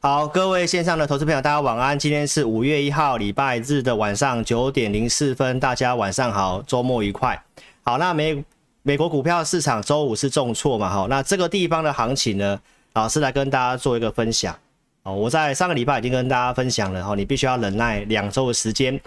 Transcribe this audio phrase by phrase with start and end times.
[0.00, 1.98] 好，各位线上的投资朋友，大家晚安。
[1.98, 7.42] 今天是五月一号，礼拜日的晚上九点零四分，大家晚上好，周末愉快。
[7.82, 8.44] 好，那美
[8.84, 10.88] 美国股票市场周五是重挫嘛？
[10.88, 12.60] 好，那这个地方的行情呢，
[12.92, 14.56] 老师来跟大家做一个分享。
[15.02, 19.00] 哦，我在上个礼拜已经跟大家分享了，哈，你必须要忍耐两周的时间。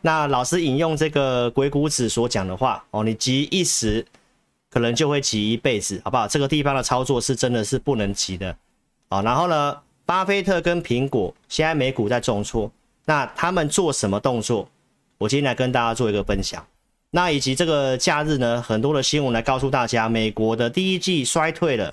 [0.00, 4.06] 那老师引用这个鬼谷子所讲的话，哦，你急一时，
[4.70, 6.28] 可能就会急一辈子，好不好？
[6.28, 8.56] 这个地方的操作是真的是不能急的。
[9.08, 9.76] 好，然后呢？
[10.06, 12.70] 巴菲特跟苹果现在美股在重挫，
[13.04, 14.68] 那他们做什么动作？
[15.18, 16.64] 我今天来跟大家做一个分享。
[17.10, 21.92] 那以及这个假日呢，很多的新闻来告诉大家，美国的第一季衰退了。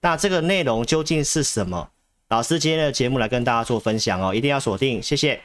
[0.00, 1.88] 那这个内容究竟是什么？
[2.28, 5.40] 老师今天的节目来跟大家做分享哦，一定要锁定，谢谢。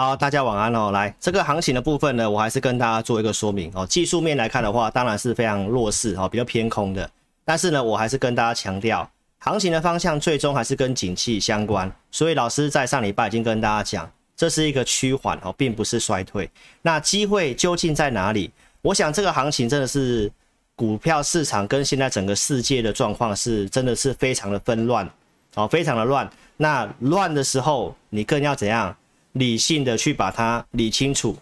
[0.00, 0.92] 好，大家晚安哦。
[0.92, 3.84] 来，这个行情的部分呢，我还是跟大家做一个说明哦。
[3.84, 7.10] 技术面来看的话，当然是非常弱势哦，比较偏空的。
[7.44, 11.90] 但是呢，我还是跟大家强调，行情的方向最终还是跟景气相关。
[12.12, 16.48] 所以老师在上礼拜已经跟大家讲，这是一个趋缓哦，并不是衰退。
[16.80, 18.52] 那机会究竟在哪里？
[18.82, 20.30] 我想这个行情真的是
[20.76, 25.10] 股票市场跟现在整个世界的状况是真的是非常的纷乱
[25.56, 26.30] 哦，非常的乱。
[26.56, 28.96] 那乱的时候，你更要怎样？
[29.32, 31.36] 理性的去把它理清楚，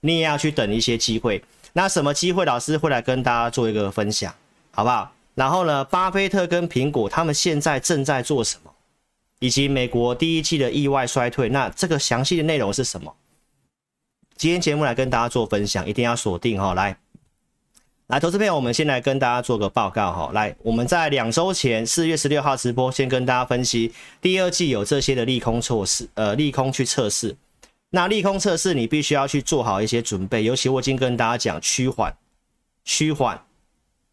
[0.00, 1.42] 你也要去等一些机会。
[1.74, 4.34] 那什么机会，老师会来跟大家做一个分享，
[4.70, 5.12] 好不好？
[5.34, 8.70] 然后呢，巴菲特跟苹果他们现在正在做什么，
[9.38, 13.14] 以及美国第一季的意外衰退，那这个详细的内容是什么？
[14.36, 16.74] 今天节目来跟大家做分享，一定要锁定哈。
[16.74, 16.96] 来，
[18.08, 20.30] 来，投资朋友，我们先来跟大家做个报告哈。
[20.34, 27.34] 来，我们在两周前四月十六号直播，先跟大家分析第二季有这些的利空措施，呃，利空去测试。
[27.90, 32.14] 那利空测试，你必须要去做好一些准备，尤其我已经跟大家讲趋缓，
[32.84, 33.40] 趋缓。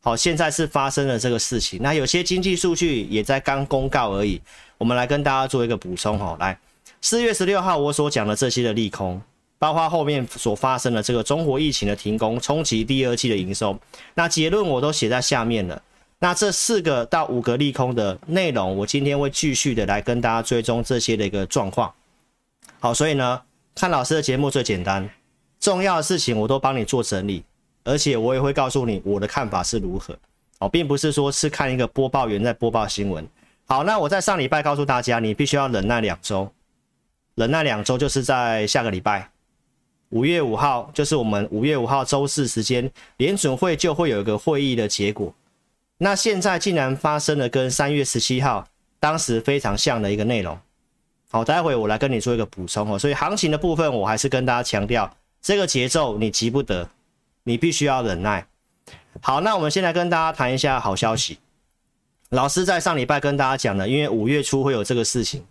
[0.01, 1.81] 好，现在是发生了这个事情。
[1.81, 4.41] 那有些经济数据也在刚公告而已，
[4.77, 6.37] 我们来跟大家做一个补充哈。
[6.39, 6.57] 来，
[7.01, 9.21] 四月十六号我所讲的这些的利空，
[9.59, 13.77] 包括后面所发生的这个中国疫情的停工，冲击第二季的营收。
[14.15, 15.79] 那结论我都写在下面了。
[16.17, 21.93] 那这四个到五个利空的内容，我今天会继续的来跟大家追踪这些的一个状况。
[22.79, 23.41] 好，所以呢。
[23.75, 25.09] 看老师的节目最简单，
[25.57, 27.41] 重要的事情我都帮你做整理，
[27.85, 30.13] 而且我也会告诉你我的看法是如何
[30.57, 33.25] 哦，并不是说是看一个播报员在播报新闻。
[33.67, 36.51] 好，那我在上礼拜告诉大家，你必须要忍耐两周，
[37.35, 39.29] 忍耐两周就是在下个礼拜
[40.09, 45.33] 五月五号，就是我们五月五号周四时间，联准会就会有一个会议的结果。
[45.99, 48.67] 那现在竟然发生了跟三月十七号
[48.99, 50.57] 当时非常像的一个内容。
[51.29, 52.97] 好，待会我来跟你做一个补充哦。
[52.97, 56.89] 所以行情的部分，我还是跟大家强调，这个节奏你急不得，
[57.43, 58.47] 你必须要忍耐。
[59.21, 61.37] 好，那我们先来跟大家谈一下好消息。
[62.29, 65.45] 老师在上礼拜跟大家讲了，因为五月初会有这个事情，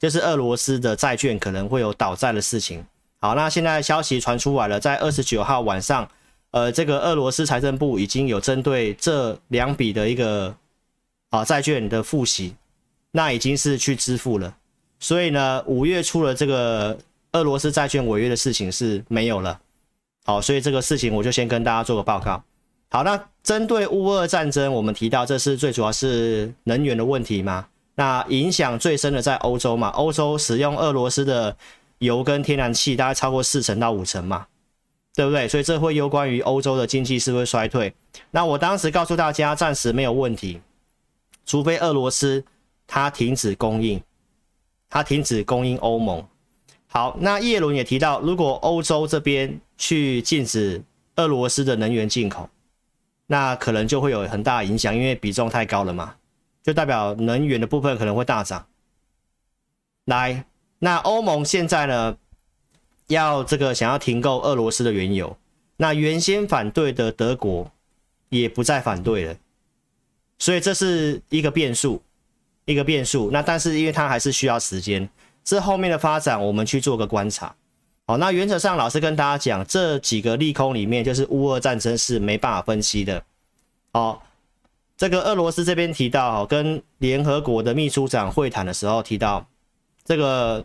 [0.00, 2.84] 就是俄罗斯的债券可能会有倒债的事情。
[3.20, 6.08] 好，那现在消息传出来了，在二十九号晚上，
[6.52, 10.54] 呃，这个俄罗斯财政部已经有针对这两笔的一个
[11.28, 12.54] 啊债券的付息，
[13.10, 14.56] 那已经是去支付了。
[14.98, 16.98] 所以呢，五月初的这个
[17.32, 19.60] 俄罗斯债券违约的事情是没有了。
[20.24, 22.42] 好，所以这个事情我就先跟大家做个报告。
[22.88, 27.66] 好，那针对乌俄战争，我们提到这是最主要是能源的问题嘛？
[27.94, 29.88] 那影响最深的在欧洲嘛？
[29.88, 31.54] 欧洲使用俄罗斯的
[32.00, 34.46] 油跟天然气大概超过四成到五成嘛，
[35.14, 35.48] 对不对？
[35.48, 37.94] 所以这会攸关于欧洲的经济是不是衰退？
[38.30, 40.60] 那我当时告诉大家，暂时没有问题，
[41.46, 42.44] 除非俄罗斯
[42.86, 44.02] 它停止供应。
[44.92, 46.26] 它停止供应欧盟。
[46.88, 50.82] 好，那叶伦也提到，如果欧洲这边去禁止
[51.14, 52.50] 俄罗斯的能源进口，
[53.28, 56.16] 那可能就会有很大影响，因为比重太高了嘛，
[56.64, 58.66] 就代表能源的部分可能会大涨。
[60.06, 60.44] 来，
[60.80, 62.16] 那欧盟现在呢，
[63.06, 65.36] 要这个想要停购俄罗斯的原油，
[65.76, 67.70] 那原先反对的德国
[68.28, 69.36] 也不再反对了，
[70.38, 72.02] 所以这是一个变数。
[72.66, 75.08] 一个变数，那但是因为它还是需要时间，
[75.42, 77.52] 这后面的发展我们去做个观察。
[78.06, 83.24] 好，那原则上老师跟大家讲，这几个利空里面，就是乌俄战争是没办法分析的。
[83.92, 84.24] 好，
[84.96, 89.48] 这个俄罗斯这边提到，跟联合国的秘书长会谈的时候提到，
[90.04, 90.64] 这个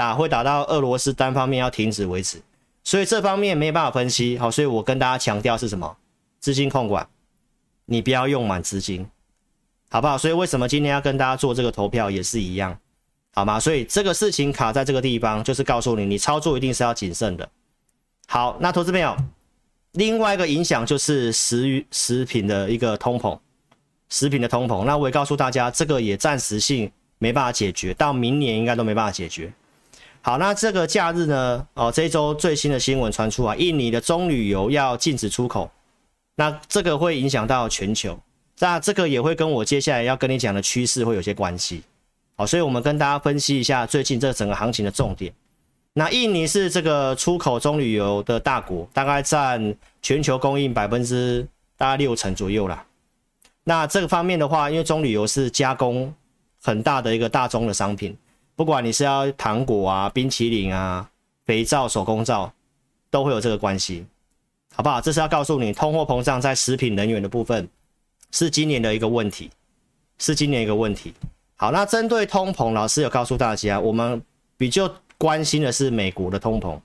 [0.00, 2.40] 打会打到俄罗斯单方面要停止为止，
[2.82, 4.38] 所以这方面没办法分析。
[4.38, 5.94] 好，所以我跟大家强调是什么？
[6.38, 7.06] 资金控管，
[7.84, 9.06] 你不要用满资金。
[9.90, 10.16] 好不好？
[10.16, 12.74] 所以为什么今天要跟大家做这个投票也是一样，
[13.34, 13.60] 好吗？
[13.60, 17.46] 所以这个事情卡在这个地方，就是告诉你，你操作一定是要谨慎的。
[18.26, 19.14] 好，那投资朋友，
[19.92, 23.38] 另外一个影响就是食于食品的一个通膨，
[24.08, 24.86] 食品的通膨。
[24.86, 29.52] 那我也告诉大家，这个也暂时性没办法解决，到明年应该都没办法解决。
[30.22, 31.66] 好，那这个假日呢？
[31.72, 35.70] 哦，这一周最新的新闻传出啊，印尼的棕榈油要禁止出口，
[36.34, 38.18] 那这个会影响到全球，
[38.58, 41.82] 那这个也会跟我接下来要跟你讲的趋势会有些关系。
[42.36, 45.32] 好，所以我们跟大家分析一下最近这整个行情的重点。
[45.94, 51.46] 那印尼是这个出口棕榈油的大国，大概占全球供应百分之
[51.78, 52.84] 大概六成左右啦。
[53.64, 56.14] 那这个方面的话，因为棕榈油是加工
[56.62, 58.14] 很大的一个大宗的商品。
[58.60, 61.08] 不管你是要糖果啊、冰淇淋啊、
[61.46, 62.52] 肥皂、手工皂，
[63.08, 64.04] 都会有这个关系，
[64.74, 65.00] 好不好？
[65.00, 67.66] 这是要告诉你，通货膨胀在食品能源的部分
[68.32, 69.48] 是今年的一个问题，
[70.18, 71.14] 是今年一个问题。
[71.56, 74.20] 好，那针对通膨，老师有告诉大家，我们
[74.58, 76.78] 比较关心的是美国的通膨。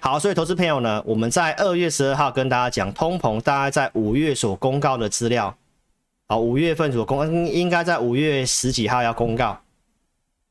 [0.00, 5.56] 好，所以投资朋友呢，我们在二月十二号跟大家讲，通膨大概在五月所公告的资料，
[6.26, 9.56] 好，五月份所公应该在五月十几号要公告。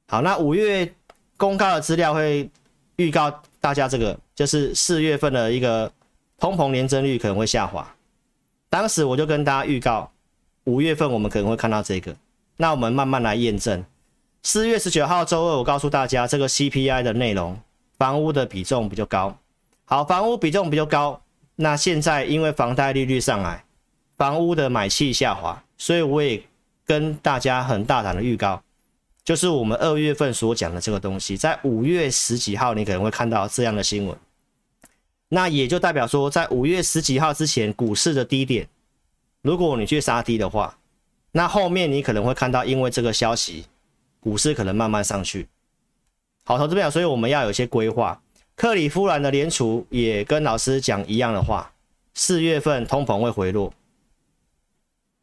[0.07, 0.93] 好，那五月
[1.35, 2.49] 公告的资料会
[2.97, 5.91] 预告大家，这个就是四月份的一个
[6.39, 7.95] 通膨年增率可能会下滑。
[8.69, 10.11] 当时我就跟大家预告，
[10.65, 12.15] 五月份我们可能会看到这个。
[12.57, 13.83] 那我们慢慢来验证。
[14.43, 17.59] 四月十九号周二，我告诉大家这个 CPI 的内容，
[17.97, 19.35] 房屋的比重比较高。
[19.85, 21.19] 好，房屋比重比较高，
[21.55, 23.65] 那现在因为房贷利率上来，
[24.17, 26.41] 房屋的买气下滑，所以我也
[26.85, 28.61] 跟大家很大胆的预告。
[29.25, 34.15] 就是我们二月份所讲的这个东西，在五月十几号，你可能会看到这样的新闻。
[35.29, 38.69] 那也就代表说，在五月十几号之前，股市的低点，
[39.41, 40.77] 如果你去杀低的话，
[41.31, 43.65] 那后面你可能会看到，因为这个消息，
[44.19, 45.47] 股市可能慢慢上去。
[46.43, 48.21] 好，投资朋友，所以我们要有些规划。
[48.55, 51.73] 克里夫兰的联储也跟老师讲一样的话，
[52.13, 53.73] 四月份通膨会回落。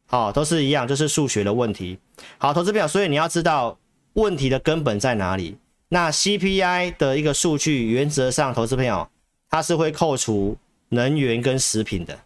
[0.07, 1.97] 好，都是一样，就是数学的问题。
[2.37, 3.77] 好，投资朋友，所以你要知道。
[4.13, 5.57] 问题的根本在哪里？
[5.89, 9.07] 那 CPI 的一个数据，原则上，投资朋友，
[9.49, 10.57] 它是会扣除
[10.89, 12.19] 能源跟食品的，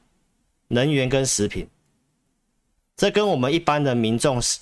[0.69, 1.67] 能源跟食品，
[2.95, 4.59] 这跟我们一般的民众是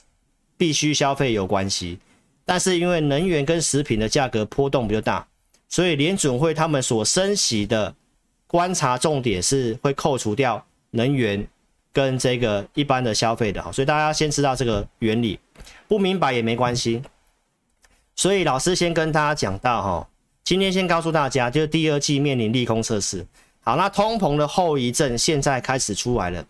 [0.57, 1.99] 必须消费有关系。
[2.45, 5.27] 但是因为能源跟食品的价格波动比较大，
[5.67, 7.93] 所以联准会他们所升息的
[8.45, 11.47] 观察重点是会扣除掉能源
[11.91, 13.61] 跟这个一般的消费的。
[13.71, 15.39] 所以大家先知道这个原理，
[15.87, 17.01] 不明白也没关系。
[18.15, 20.07] 所以老师先跟大家讲到哈，
[20.43, 23.25] 今天先告诉大家，就是第二季面临利空测试。
[23.59, 26.45] 好，那通膨的后遗症现在开始出来了。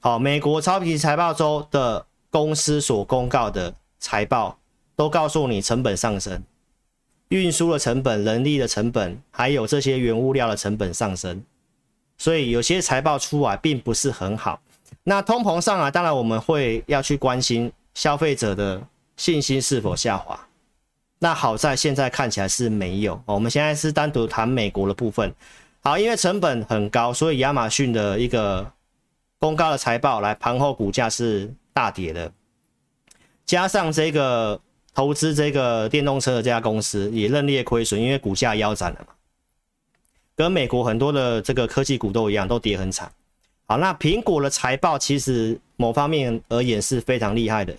[0.00, 4.58] 好，美国超级财报周的公司所公告的财报
[4.96, 6.42] 都告诉你成本上升，
[7.28, 11.40] 运输的成本、人力的成本，还有这些原物料的成本上升。
[12.16, 14.60] 所以有些财报出来并不是很好。
[15.04, 18.82] 那通膨上来，当然我们会要去关心消费者的。
[19.18, 20.40] 信心是否下滑？
[21.18, 23.20] 那好在现在看起来是没有。
[23.26, 25.34] 我们现在是单独谈美国的部分。
[25.80, 28.72] 好，因为成本很高，所以亚马逊的一个
[29.38, 32.32] 公告的财报来盘后股价是大跌的。
[33.44, 34.60] 加上这个
[34.94, 39.12] 投资这个电动车的这家公司也认列亏损，因为股价腰斩了嘛。
[40.36, 43.10] 跟美国很多的这个科技股都一样，都跌很惨。
[43.66, 47.74] 好，那苹果的财报其实某方面而言是非常厉害的。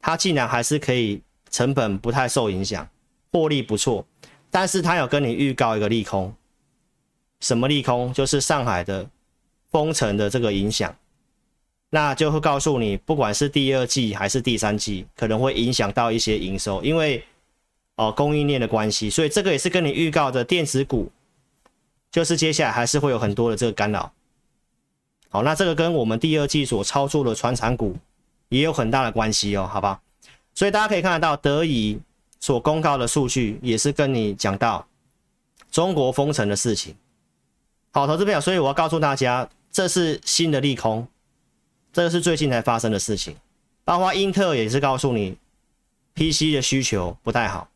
[0.00, 2.88] 它竟然还是可以成本不太受影响，
[3.32, 4.06] 获利不错，
[4.50, 6.32] 但是它有跟你预告一个利空，
[7.40, 8.12] 什么利空？
[8.12, 9.08] 就是上海的
[9.70, 10.94] 封城的这个影响，
[11.90, 17.24] 那就会告诉你，不管是第二季还是第三季，可能会影响到一些营收，因为
[17.96, 21.10] 哦供应链的关系，所以这个也是跟你预告的电子股，
[22.10, 24.12] 就是接下来还是会有很多的这个干扰。
[25.28, 27.96] 好，那这个跟我们第二季所操作的传产股。
[28.48, 30.00] 也有很大的关系哦，好不好？
[30.54, 31.98] 所以大家可以看得到，德仪
[32.40, 34.86] 所公告的数据也是跟你讲到
[35.70, 36.94] 中国封城的事情。
[37.90, 41.06] 好，投资朋友，所以我要告诉大家，这是新的利空，
[41.92, 43.36] 这个是最近才发生的事情。
[43.84, 45.36] 包括英特尔也是告诉你
[46.14, 47.68] ，PC 的需求不太好。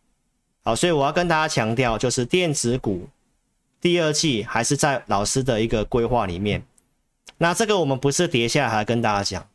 [0.62, 3.08] 好，所以我要跟大家强调，就是电子股
[3.80, 6.62] 第二季还是在老师的一个规划里面。
[7.38, 9.48] 那这个我们不是跌下来跟大家讲。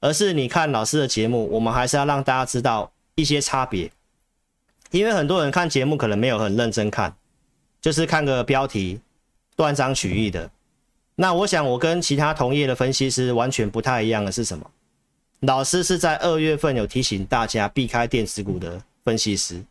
[0.00, 3.90] 而是你看老师的节目，我们还是要让大家知道一些差别，
[4.90, 7.14] 因为很多人看节目可能没有很认真看，
[7.80, 9.00] 就是看个标题，
[9.56, 10.50] 断章取义的。
[11.16, 14.70] 那我想我跟其他同业的分析师完全不太一样的是什么？
[15.40, 19.62] 老师是在二月份有提醒大家避开电子股的分析师。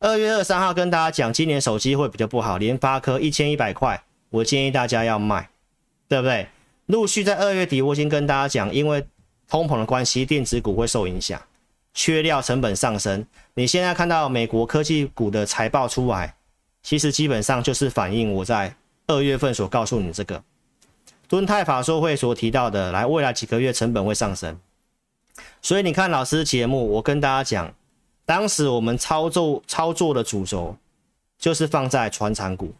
[0.00, 5.48] 二月二三号跟大家讲，今年手机会比较不好，联发科一千一百块，我建议大家要卖，
[6.08, 6.48] 对不对？
[6.86, 9.06] 陆续在二月底，我已经跟大家讲，因为
[9.52, 11.38] 通膨的关系，电子股会受影响，
[11.92, 13.26] 缺料成本上升。
[13.52, 16.34] 你现在看到美国科技股的财报出来，
[16.82, 18.74] 其实基本上就是反映我在
[19.08, 20.42] 二月份所告诉你这个
[21.28, 24.58] 敦泰法说会所提到的，来未来几个月成本会上升。
[25.60, 27.74] 所以你看老师节目，我跟大家讲，
[28.24, 30.74] 当时我们操作操作的主轴
[31.38, 32.72] 就是放在传产股。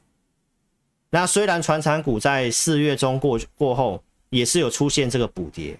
[1.11, 5.79] 那虽然传产股在四月中过过后也是有出现这个补跌，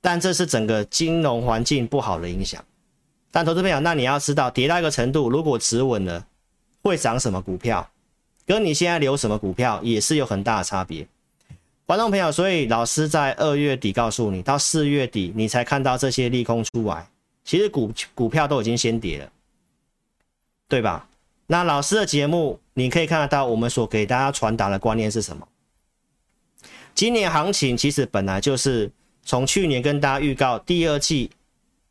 [0.00, 2.64] 但这是整个金融环境不好的影响。
[3.30, 6.26] 但投资朋友，那你要知道，跌到一个程度，如果止稳了，
[6.82, 7.88] 会涨什么股票，
[8.44, 11.06] 跟你现在留什么股票也是有很大的差别。
[11.86, 17.08] 观众朋友，所以老师在二月底告诉你，到四月底你才看到这些利空出来，
[17.44, 19.32] 其实股股票都已经先跌了，
[20.68, 21.08] 对吧？
[21.46, 25.46] 那老师的节目你可以看得到，我们所给大家传达的观念是什么？
[26.94, 28.90] 今年行情其实本来就是
[29.30, 31.30] 从去年跟大家预告，第二季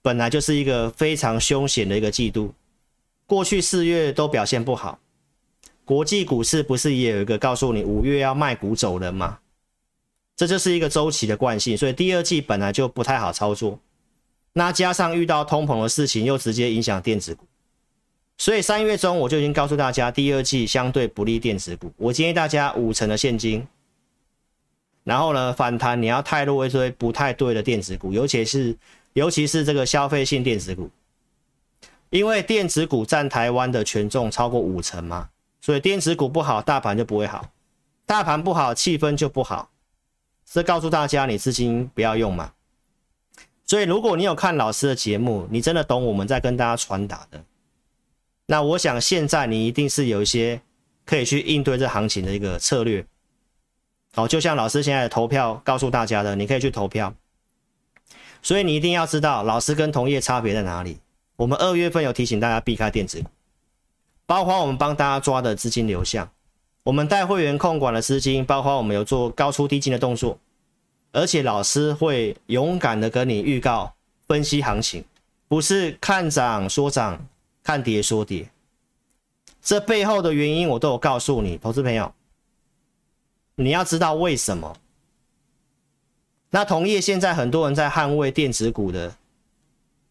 [0.01, 2.53] 本来就是一个非常凶险的一个季度，
[3.25, 4.99] 过去四月都表现不好，
[5.85, 9.39] 国际股市不是也有一个告诉你五月要卖股走人吗？
[10.35, 13.79] 这就是一个周期的惯性，所以第二季本来就不太好操作。
[14.51, 17.45] 那加上遇到通膨的事情，又直接影响电子股，
[18.37, 21.89] 所以三月中我就已经告诉大家，第二季相对不利电子股。
[21.95, 23.65] 我建议大家五成的现金，
[25.09, 28.77] 然后呢，反弹你要太弱一堆不太对的电子股，尤其是
[29.13, 30.87] 尤其是这个消费性电子股，
[32.11, 35.27] 因为电子股占台湾的权重超过五成嘛，
[35.61, 37.41] 所以电子股不好，大盘就不会好；
[38.05, 39.71] 大盘不好，气氛就不好。
[40.45, 42.53] 是告诉大家，你资金不要用嘛。
[43.65, 47.43] 所以，如果你有看老师的节目，你真的懂我们在跟大家传达的。
[48.45, 50.61] 那我想，现在你一定是有一些
[51.03, 53.03] 可以去应对这行情的一个策略。
[54.13, 57.13] 好，就像老师现在的投票告诉大家的，你可以去投票。
[58.41, 60.99] 所以，你一定要知道老师跟同业差别在哪里。
[61.35, 63.29] 我们二月份有提醒大家避开电子股，
[64.25, 66.29] 包括我们帮大家抓的资金流向。
[66.83, 70.39] 我们带会员控管的资金，包括我们有做高出低进的动作，
[71.11, 73.93] 而且老师会勇敢的跟你预告
[74.27, 75.03] 分析行情，
[75.47, 77.27] 不是看涨说涨，
[77.61, 78.49] 看跌说跌。
[79.61, 82.11] 这背后的原因我都有告诉你，投资朋友，
[83.59, 84.77] 你要知道为什么。
[86.51, 89.17] 那同业现在很多人在捍卫电子股的，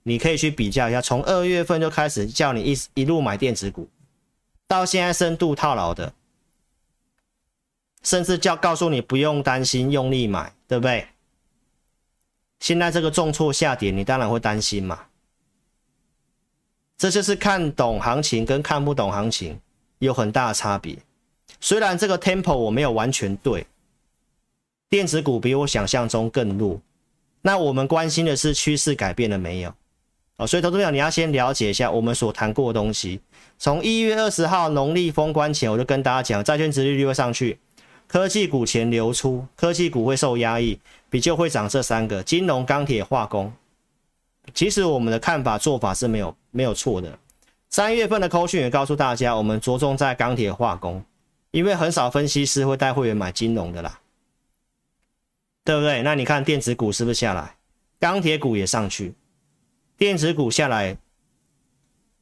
[0.03, 3.89] 你可以去比较一下，从二月份就开始叫你一一路买电子股，
[4.67, 6.13] 到现在深度套牢的。
[8.03, 11.09] 甚至叫告诉你不用担心，用力买，对不对？
[12.61, 15.07] 现在这个重挫下跌，你当然会担心嘛。
[16.99, 19.59] 这就是看懂行情跟看不懂行情
[20.01, 20.99] 有很大的差别。
[21.61, 23.67] 虽然这个 tempo 我没有完全对，
[24.89, 26.81] 电子股比我想象中更弱。
[27.43, 29.73] 那我们关心的是趋势改变了没有？
[30.37, 33.21] 哦，所以投资者你要先了解一下我们所谈过的东西。
[33.59, 37.59] 从一月二十号农历封关前，我就跟大家讲，债券殖利率会上去。
[38.07, 40.79] 科技股钱流出，科技股会受压抑，
[41.11, 43.53] 比较会涨这三个：金融、钢铁、化工。
[44.55, 47.19] 其实我们的看法做法是没有没有错的。
[47.69, 51.05] 三月份的扣讯也告诉大家，我们着重在钢铁、化工，
[51.59, 53.99] 因为很少分析师会带会员买金融的啦，
[55.65, 56.03] 对不对？
[56.03, 57.57] 那你看电子股是不是下来？
[57.99, 59.13] 钢铁股也上去，
[59.97, 60.97] 电子股下来，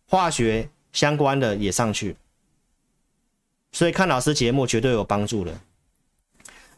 [0.06, 2.16] 化学相关的也上去，
[3.72, 5.60] 所以看老师节目绝对有帮助的。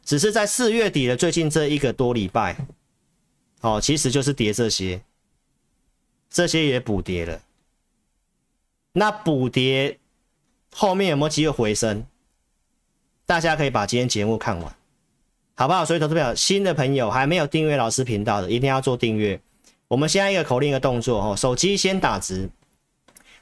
[0.04, 2.56] 只是在四月底的最近这一个多礼拜，
[3.60, 5.00] 哦，其实就是跌这些，
[6.28, 7.40] 这些也补跌了。
[8.94, 10.00] 那补跌
[10.74, 12.04] 后面有没有机会回升？
[13.28, 14.75] 大家可以把今天节目看完，
[15.54, 15.85] 好不好？
[15.85, 19.38] 所以投资朋友，新的朋友还没有订阅老师频道的，一定要做订阅。
[19.87, 22.49] 我们现在一个口令一个动作哦，手机先打直，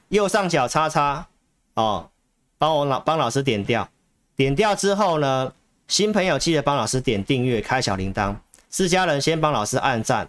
[0.09, 1.29] 右上角叉叉
[1.75, 2.11] 哦，
[2.59, 3.89] 帮我老帮老师点掉，
[4.35, 5.53] 点掉之后呢？
[5.87, 8.35] 新朋友记得帮老师点订阅，开小铃铛。
[8.69, 10.29] 自家人先帮老师按赞，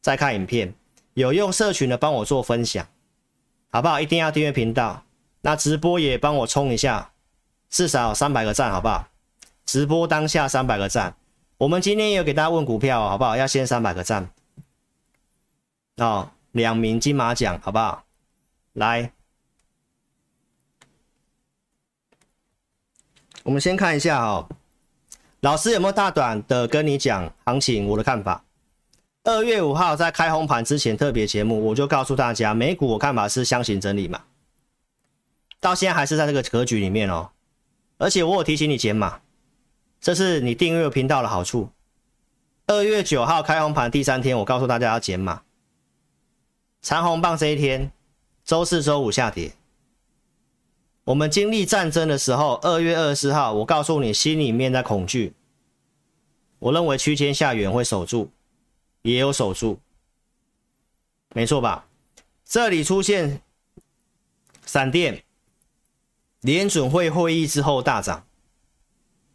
[0.00, 0.72] 再看影片。
[1.12, 2.86] 有用社群的帮我做分享，
[3.70, 4.00] 好不好？
[4.00, 5.02] 一定要订阅频道。
[5.42, 7.10] 那直播也帮我冲一下，
[7.68, 9.08] 至少三百个赞，好不好？
[9.64, 11.16] 直播当下三百个赞。
[11.58, 13.36] 我们今天也有给大家问股票，好不好？
[13.36, 14.30] 要先三百个赞。
[15.96, 18.04] 哦，两名金马奖，好不好？
[18.74, 19.12] 来，
[23.42, 24.48] 我们先看一下哦。
[25.40, 27.86] 老师有没有大胆的跟你讲行情？
[27.86, 28.44] 我的看法。
[29.24, 34.22] 二月五号在开红盘之前特别节目，我就告诉大家，美股我看法是箱型整理嘛，
[35.58, 37.30] 到现在还是在这个格局里面哦。
[37.98, 39.20] 而且我有提醒你减码，
[40.00, 41.70] 这是你订阅频道的好处。
[42.66, 45.42] 二月九号开红盘第三天，我告诉大家要减码。
[46.82, 47.90] 长红棒这一天，
[48.44, 49.52] 周四、周五下跌。
[51.04, 55.32] 我们经历战争的时候，二月二十号，我告诉你心里面在恐惧。
[56.58, 58.30] 我认为区间下缘会守住，
[59.02, 59.78] 也有守住，
[61.34, 61.86] 没错吧？
[62.44, 63.40] 这里出现
[64.64, 65.22] 闪电，
[66.46, 68.24] 联准会会议之后大涨。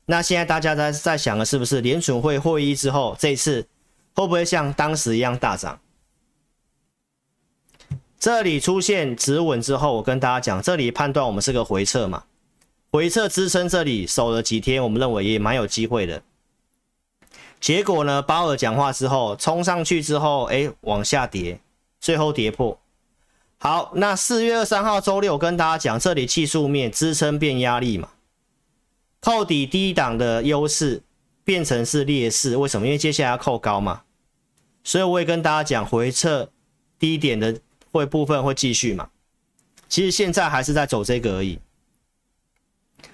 [0.06, 3.68] 那现在大家在在想的是不是联准会会议之后，这次
[4.16, 5.80] 会不会像当时一样大涨？
[8.18, 12.24] 这里出现止稳之后，我跟大家讲，这里判断我们是个回撤嘛，
[12.92, 16.24] 回撤支撑这里守了几天，我们认为也蛮有机会的。
[17.60, 21.60] 结果呢，鲍尔讲话之后冲上去之后，哎，往下跌，
[22.00, 22.81] 最后跌破。
[23.64, 28.10] 好，那四月二三号周六，跟大家讲，这里技术面支撑变压力嘛，
[29.20, 31.04] 扣底低档的优势
[31.44, 32.88] 变成是劣势，为什么？
[32.88, 34.02] 因为接下来要扣高嘛，
[34.84, 36.50] 所以我也跟大家讲，回撤
[36.98, 37.62] 低点的。
[37.94, 39.10] 会部分会继续嘛？
[39.90, 41.60] 其实现在还是在走这个而已。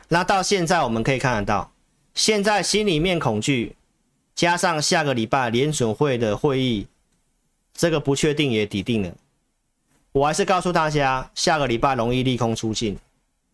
[0.08, 1.72] 那到现在我们可以看得到，
[2.14, 3.76] 现在心里面恐惧，
[4.36, 6.86] 加上下个礼拜联准会的会议，
[7.74, 9.12] 这个不确定也底定了。
[10.12, 12.98] 我还是告诉大家，下个礼拜容易利空出尽。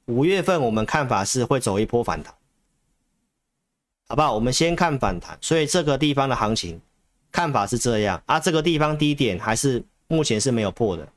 [0.06, 2.34] 五月份我们看法是会走一波反弹，
[4.08, 4.34] 好不好？
[4.34, 6.80] 我们先看反弹，所以这个地方的行情
[7.32, 8.40] 看法是这样啊。
[8.40, 9.84] 这个地方低点还是。
[10.10, 11.08] 目前是没有破的。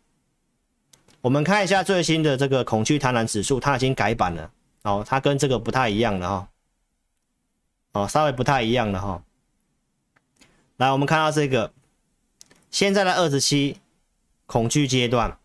[1.20, 4.50] 我们看一下最新的这个恐惧贪婪指数，它已经改版了
[4.84, 6.48] 哦，它跟这个不太一样了哈，
[7.92, 9.22] 哦，稍微不太一样了哈。
[10.78, 11.70] 来，我们看到这个
[12.70, 13.76] 现在的二十七
[14.46, 15.38] 恐惧阶段，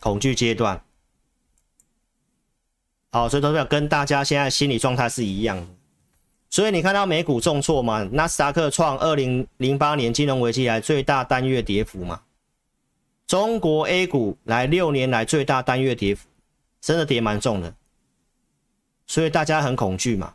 [0.00, 0.82] 恐惧阶段，
[3.10, 5.66] 好，所以都是要跟大家现在心理状态是一样的。
[6.48, 8.04] 所以你看到美股重挫嘛？
[8.12, 12.22] 纳斯达克创二零零八年金融危机以来最大单月跌幅嘛？
[13.26, 16.28] 中国 A 股来六年来最大单月跌幅，
[16.80, 17.74] 真的跌蛮重的。
[19.08, 20.34] 所以大家很恐惧嘛？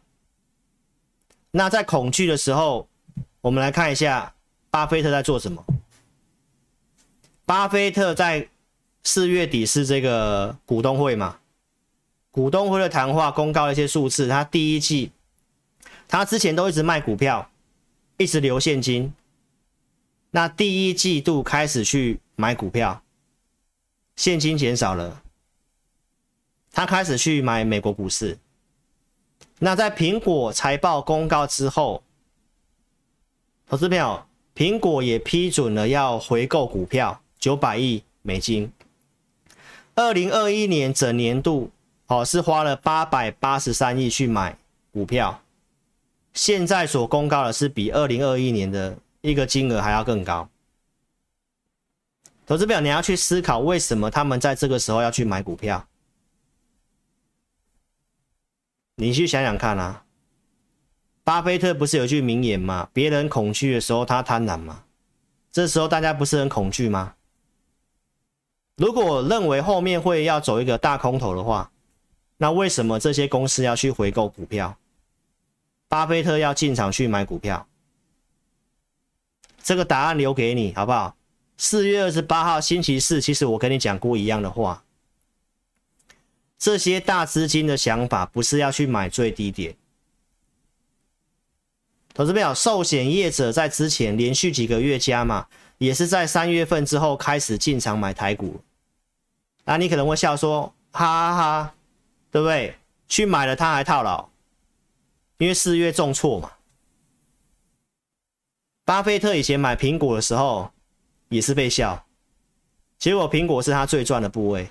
[1.51, 2.87] 那在恐惧的时候，
[3.39, 4.33] 我们来看一下
[4.69, 5.65] 巴菲特在做什么。
[7.51, 8.47] 巴菲特在
[9.03, 11.39] 四月底是这个股东会嘛？
[12.29, 15.11] 股东会的谈话公告一些数字，他第一季。
[16.07, 17.51] 他之前都一直卖股票，
[18.15, 19.13] 一直留现金。
[20.29, 23.03] 那第一季度开始去买股票，
[24.15, 25.21] 现金减少了。
[26.71, 28.39] 他开始去买美国股市。
[29.59, 32.01] 那在苹果财报公告之后，
[33.67, 38.71] 投资朋友，苹果也批准了要回购股票九百亿美金。
[39.95, 41.71] 二零二一年整年度，
[42.05, 44.55] 哦，是花了八百八十三亿去买
[44.93, 45.41] 股票。
[46.33, 50.47] 现在所公告的是比二零二一年的一个金额还要更高。
[52.45, 55.87] 投资表，你要去思考为什么他们在这个时候要去买股票？
[58.97, 60.05] 你去想想看啊。
[61.23, 62.89] 巴菲特不是有句名言吗？
[62.93, 64.83] 别人恐惧的时候，他贪婪吗？
[65.51, 67.15] 这时候大家不是很恐惧吗？
[68.81, 71.71] 如果认为后面会要走一个大空头的话，
[72.37, 74.75] 那为什么这些公司要去回购股票？
[75.87, 77.67] 巴菲特要进场去买股票，
[79.61, 81.15] 这个答案留给你，好不好？
[81.57, 84.83] 四月二十八号星期四，其实我跟你讲过一样的话，
[86.57, 89.75] 这些大资金的想法不是要去买最低点。
[92.15, 95.45] 投资朋友，寿险业者在之前连续几个月加码，
[95.77, 98.59] 也是在三月份之后开始进场买台股。
[99.65, 101.73] 那你可能会笑说，哈哈哈，
[102.31, 102.75] 对不对？
[103.07, 104.29] 去买了他还套牢。
[105.37, 106.51] 因为四月重挫嘛，
[108.85, 110.71] 巴菲特以前买苹果的时候
[111.29, 112.05] 也是被笑，
[112.99, 114.69] 结果苹果是他最赚的部位。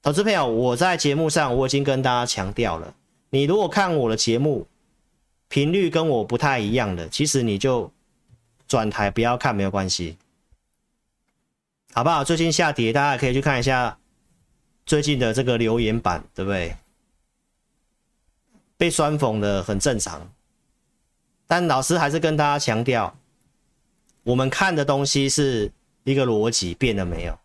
[0.00, 2.94] 投资朋友，我在节目上我已经跟大家强调了，
[3.28, 4.66] 你如果看我的节目
[5.48, 7.92] 频率跟我不太一样的，其实你就
[8.66, 10.16] 转台不要看没有关系，
[11.98, 12.22] 好不好？
[12.22, 13.98] 最近下跌，大家可以去看一下
[14.86, 16.76] 最近的这个留言板，对不对？
[18.76, 20.30] 被酸讽的很正常，
[21.48, 23.12] 但老师还是跟大家强调，
[24.22, 25.72] 我们看的东西是
[26.04, 27.36] 一个逻辑，变了没有？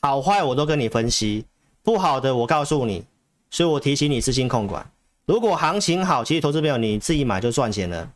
[0.00, 1.46] 好坏我都跟你分析，
[1.84, 3.04] 不好的我告诉你，
[3.48, 4.90] 所以我提醒你资金控管。
[5.24, 8.12] 如果行情好，其实投资朋友你自己买就赚钱了，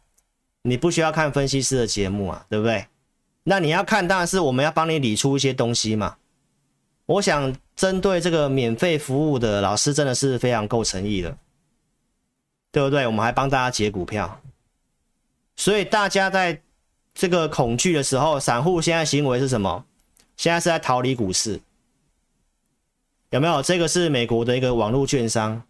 [0.62, 2.84] 你不需要看分析师的节目啊，对不对？
[3.44, 6.16] 那你要看，当然是我们要帮你理出一些东西嘛。
[7.06, 11.36] 我想针对这个免费服务的老师，真的是非常够诚意的，
[12.72, 13.06] 对不对？
[13.06, 14.40] 我们还帮大家解股票，
[15.56, 16.60] 所以大家在
[17.14, 19.84] 这个恐惧的时候，散户现在行为是什么？
[20.36, 21.60] 现在是在逃离股市，
[23.30, 23.62] 有没有？
[23.62, 25.62] 这个是美国的一个网络券商。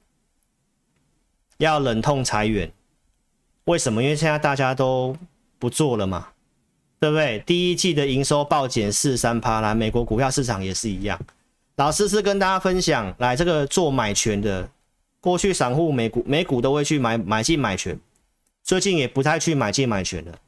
[1.58, 2.70] 要忍痛裁员，
[3.64, 4.02] 为什么？
[4.02, 5.16] 因为现在大家都
[5.60, 6.28] 不做了嘛，
[7.04, 7.38] 对不对？
[7.40, 11.20] 第一季的营收暴减四三趴啦，美国股票市场也是一样。
[11.76, 14.66] 老师是跟大家分享，来这个做买权的，
[15.20, 18.00] 过去散户美股美股都会去买买进买权，
[18.62, 20.38] 最近也不太去买进买权了，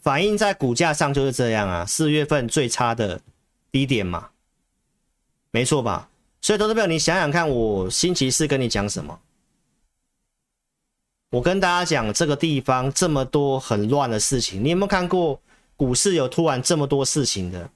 [0.00, 1.84] 反映在股价上就是这样啊。
[1.84, 3.20] 四月份最差的
[3.72, 4.28] 低点嘛，
[5.50, 6.08] 没错吧？
[6.40, 9.18] 所以投资朋友，你想想看，我星期四跟你讲什么？
[11.32, 15.40] 我跟大家讲，这个地方这么多很乱的事情，你有没有看过
[15.78, 17.70] 股市有突然这么多事情的？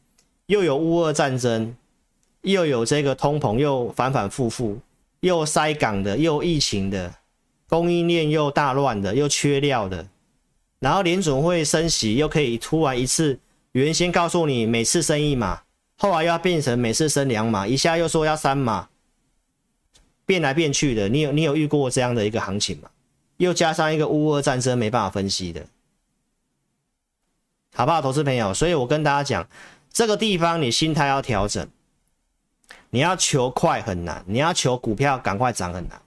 [0.45, 1.75] 又有乌俄战争，
[2.43, 4.79] 又有这个通膨，又反反复复，
[5.21, 7.15] 又塞港的，又疫情的，
[7.67, 10.07] 供应链又大乱的，又缺料的，
[10.79, 13.39] 然后联准会升息，又可以突然一次，
[13.73, 15.63] 原先告诉你每次升一码，
[15.97, 18.91] 后来又要变成每次升两码，一下又说要三码，
[20.27, 22.91] 变来变去的，你有你有遇过这样的一个行情吗？
[23.39, 25.67] 又加上一个乌俄战争，没办法分析的，
[27.75, 28.55] 好不好，投资朋友？
[28.55, 29.49] 所以我跟大家讲，
[29.91, 31.69] 这个地方你心态要调整，
[32.91, 36.01] 你要求快很难，你要求股票赶快涨很难，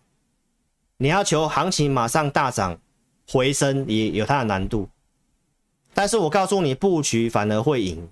[0.97, 2.79] 你要求行情马上大涨
[3.27, 4.89] 回升也有它的难度。
[5.93, 8.09] 但是我告诉你，布局反而会赢。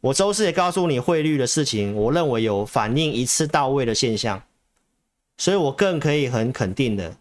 [0.00, 4.40] 我周四也告诉你汇率的事情，我认为有反应一次到位的现象，
[5.38, 7.16] 所以我更可以很肯定的。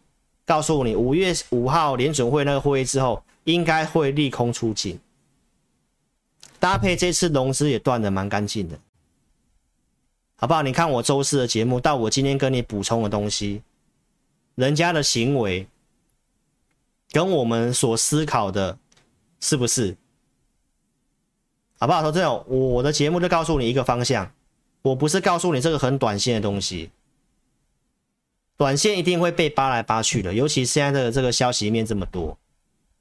[0.46, 5.00] 告诉你，五月五号联准会那个会议之后，应该会利空出尽，
[6.60, 8.80] 搭配这次融资也断的蛮干净的，
[10.36, 10.62] 好不好？
[10.62, 13.64] 你看我周四的节目，到我今天跟你补充的东西，
[14.54, 15.68] 人家的行为
[17.12, 18.78] 跟我们所思考的，
[19.40, 19.98] 是不是？
[21.80, 22.02] 好不好？
[22.02, 24.32] 说这样，我的节目就告诉你一个方向，
[24.84, 26.90] 我不是告诉你这个很短线的东西。
[28.58, 32.38] 短线一定会被扒来扒去的，尤其现在的这个消息面这么多，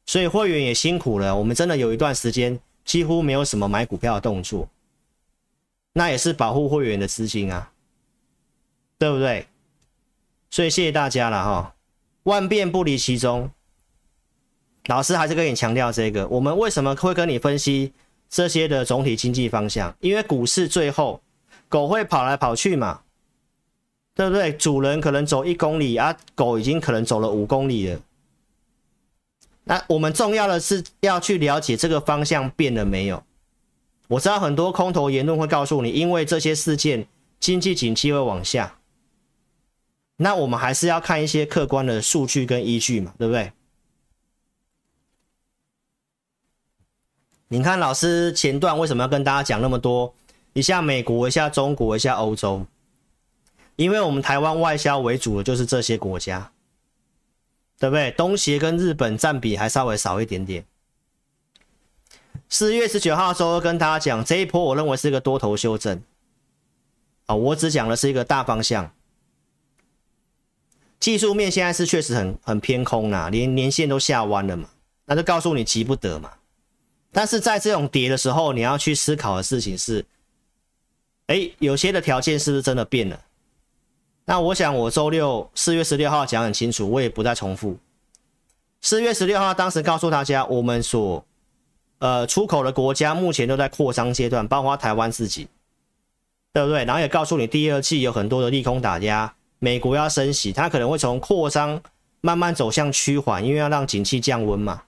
[0.04, 1.36] 所以会员也辛苦了。
[1.36, 4.68] 我们真的有一段时间几乎没有什么买股票的动作，
[5.92, 7.70] 那也是保护会员的资金啊，
[8.98, 9.46] 对不对？
[10.50, 11.74] 所以谢谢大家了哈，
[12.24, 13.48] 万变不离其宗。
[14.86, 17.92] 老师还是跟你强调这个，我们为什么会跟你分析
[18.28, 19.94] 这些的总体经济方向？
[20.00, 21.22] 因为股市最后
[21.68, 23.02] 狗会跑来跑去嘛。
[24.14, 24.52] 对不对？
[24.52, 28.00] 主人可能走一公里啊，狗已经可能走了五公里了。
[29.64, 33.24] 那我们重要的是要去了解这个方向变了没有？
[34.08, 37.08] 我知道很多空头言论会告诉你，因为这些事件，
[37.40, 38.76] 经济景气会往下。
[40.18, 43.50] 那我们还是要看一些客观的数据跟依据嘛，对不对？
[47.48, 50.14] 你看老师前段为什么要跟大家讲那么多？
[50.52, 52.64] 一下美国，一下中国，一下欧洲。
[53.76, 56.52] 因为我们台湾外销为主的就是这些国家，
[57.78, 58.10] 对不对？
[58.12, 60.64] 东协跟日本占比还稍微少一点点。
[62.48, 66.00] 四月十九号的时候跟大家讲，这一波我认为是一个多头修正
[67.26, 68.92] 啊，我只讲的是一个大方向。
[71.00, 74.68] 技术面现在是确实很很偏空啦，连年线都下弯了嘛，
[75.06, 76.30] 那就告诉你急不得嘛。
[77.12, 80.04] 但是在这种跌的时候，你要去思考的事情是，
[81.26, 83.20] 哎，有些的条件是不是真的变了？
[84.26, 87.76] 那我想，我周六四月十六号讲很清楚，我也不再重复。
[88.80, 91.24] 四月十六号当时告诉大家，我们所
[91.98, 95.48] 呃出口的国家目前都在扩张阶段，包括台湾自己，
[96.54, 96.84] 对不对？
[96.84, 101.82] 然后也告诉你，第二季有很多的利空打压，美国要升息，它可能会从扩张
[102.22, 104.84] 慢慢走向趋缓，因为要让景气降温嘛，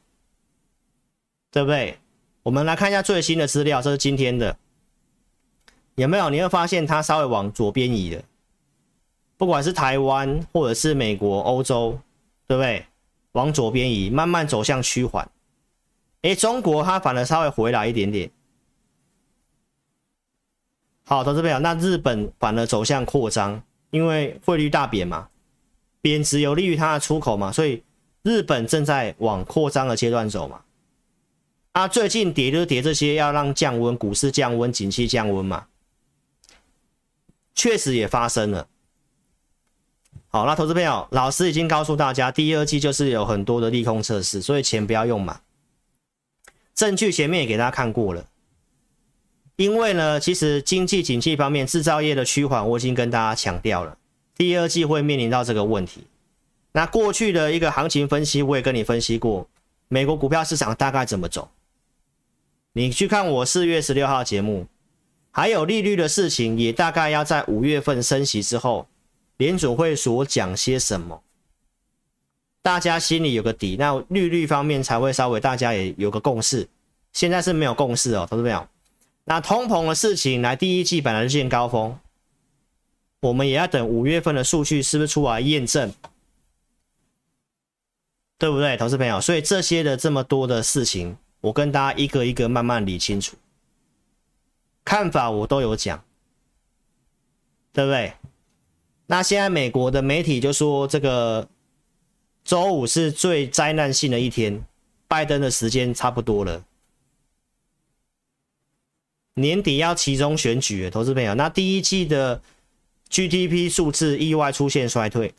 [1.51, 1.99] 对不对？
[2.43, 4.57] 我们来看一下最新的资料，这是今天的，
[5.97, 6.31] 有没有？
[6.31, 8.23] 你会发现它稍微往左边移了。
[9.37, 11.99] 不管是台湾或者是美国、欧洲，
[12.47, 12.87] 对不对？
[13.33, 15.31] 往左边移，慢慢走向趋缓。
[16.23, 18.31] 哎，中国它反而稍微回来一点点。
[21.05, 25.29] 好，投资朋友，那日本反而走向扩张，因为汇率大贬嘛，
[26.01, 27.85] 贬值有利于它的出口嘛，所以
[28.23, 30.63] 日本正在往扩张的阶段走嘛。
[31.73, 35.67] 啊，最近跌就跌这些，要让降温，股市降温，景气降温嘛，
[37.55, 38.67] 确实也发生了。
[40.29, 45.41] 好，那投资朋友，老师已经告诉大家，第二季就是有很多的利空测试，所以钱不要用嘛。
[46.75, 48.27] 证据前面也给大家看过了，
[49.57, 53.97] 因为呢，其实经济景气方面，制造业的趋缓，我已经跟大家强调了，
[54.37, 56.03] 第二季会面临到这个问题。
[56.73, 59.49] 那过去的一个行情分析，我也跟你分析过，
[59.89, 61.49] 美国股票市场大概怎么走。
[62.75, 64.67] 你去看我四月十六号节目，
[65.31, 68.87] 还有利率的事情，也大概要在五月份升息之后，
[69.37, 71.23] 联准会所讲些什么，
[72.63, 76.69] 大家心里有个底，那利率方面才会稍微大家也有个共识。
[77.13, 78.67] 现在是没有共识哦，投资朋友。
[79.25, 81.99] 那通膨的事情，来第一季本来就见高峰，
[83.21, 85.93] 我们也要等五月份的数据是不是出来验证。
[88.39, 89.19] 对不对，投资朋友？
[89.21, 93.37] 所以这些的这么多的事情，我跟大家一个一个慢慢理清楚，
[94.85, 96.05] 看法我都有讲，
[97.73, 98.13] 对不对？
[99.07, 101.49] 那现在美国的媒体就说这个
[102.45, 104.65] 周五是最灾难性的一天，
[105.07, 106.65] 拜登的时间差不多了，
[109.35, 112.43] 年底要期中选举，投资朋友，那第一季的
[113.09, 115.33] GDP 数字意外出现衰退。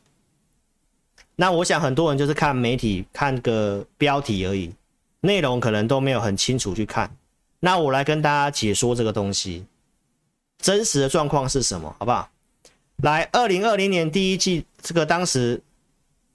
[1.36, 4.72] 那我想很多人就是看媒体看个标题而已，
[5.20, 7.14] 内容可能都没有很清楚去看。
[7.60, 9.66] 那我来跟大家解说这个东西，
[10.58, 12.30] 真实的状况是什么，好不好？
[13.02, 15.62] 来，二零二零年第一季这个当时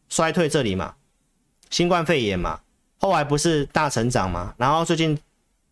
[0.08, 0.96] 衰退这里嘛，
[1.70, 2.62] 新冠肺炎嘛，
[3.00, 5.20] 后来不是大成长嘛，然后最近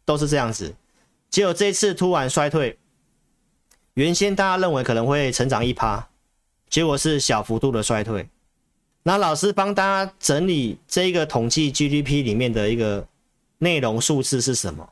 [0.03, 0.75] 都是这样子，
[1.29, 2.77] 结果这次突然衰退，
[3.93, 6.09] 原先大家认为可能会成长一趴，
[6.69, 8.27] 结果是小幅度的衰退。
[9.03, 13.07] 那老师帮大家整理这一个统计 GDP 里面的一个
[13.59, 14.91] 内容数字是什么？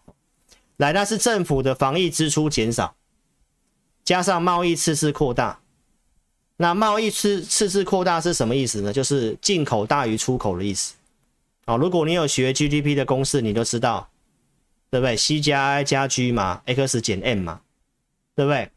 [0.78, 2.96] 来，那是政府的防疫支出减少，
[4.06, 5.60] 加上贸易赤字扩大。
[6.62, 8.92] 那贸易赤赤字扩大是什么意思呢？
[8.92, 10.94] 就是进口大于出口的意思。
[11.66, 14.10] 哦，如果你有学 GDP 的公式，你就知道，
[14.90, 17.62] 对不对？C 加 I 加 G 嘛，X 减 M 嘛，
[18.36, 18.70] 对不对？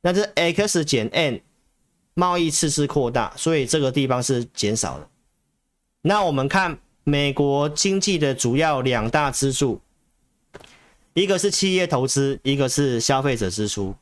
[0.00, 1.36] 那这 X 减 M。
[2.18, 5.06] 贸易赤字扩大，所以这个地方是减少的。
[6.00, 9.78] 那我们看美国经济的主要两大支柱，
[11.12, 13.94] 一个是企业投资，一个是消费者支出。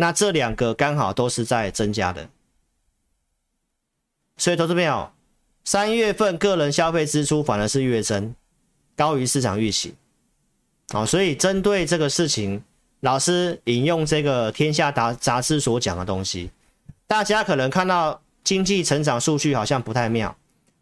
[0.00, 2.28] 那这两个刚好都是在增加的。
[4.36, 5.10] 所以投资朋友，
[5.64, 8.32] 三月份个人消费支出反而是月增，
[8.94, 9.96] 高于市场预期。
[10.90, 12.62] 好，所以针对这个事情，
[13.00, 16.48] 老师引用这个《天下杂杂志》所讲的东西。
[17.08, 20.36] 大家可能看到经济成长数据好像不太妙，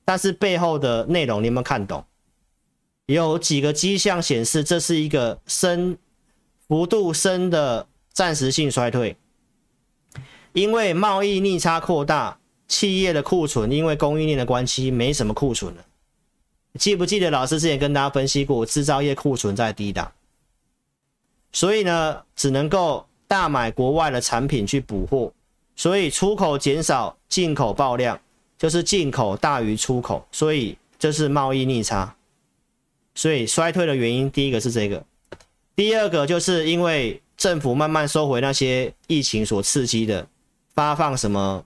[0.05, 2.05] 但是背后的内容你有没有看懂？
[3.07, 5.97] 有几个迹象显示这是一个深
[6.69, 9.15] 幅度深的暂时性衰退，
[10.55, 15.85] 因为贸易逆差扩大，企业的库存因为供应链的关系没什么库存了。
[16.79, 20.11] 记不记得老师之前跟大家分析过，制造业库存在低档，
[21.53, 25.31] 所以呢，只能够大买国外的产品去补货。
[25.75, 28.19] 所以出口减少，进口爆量，
[28.57, 32.17] 就是进口大于出口，所以这是贸易逆差。
[33.15, 35.05] 所以衰退的原因，第一个是这个，
[35.75, 40.27] 第二个就是因为政府慢慢收回那些疫情所刺激的
[40.75, 41.65] 发放什么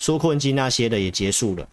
[0.00, 1.68] 纾困金那些的也结束了。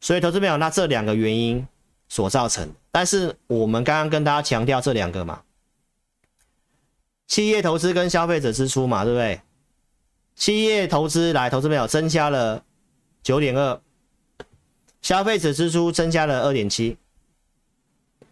[0.00, 1.66] 所以投资朋友，那这两个原因
[2.08, 5.42] 所造成，但是我们刚刚跟大家强调这两个嘛，
[7.26, 9.40] 企业投资跟消费者支出嘛，对不对？
[10.36, 12.64] 企业投资来，投资朋友增加了
[13.22, 13.78] 九点二，
[15.02, 16.96] 消费者支出增加了二点七。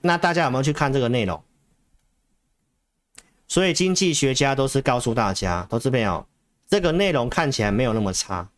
[0.01, 1.43] 那大家有没有去看这个内容？
[3.49, 6.25] 所以经济学家都是告诉大家，投资朋友
[6.69, 8.49] 这个内容看起来没有那么差，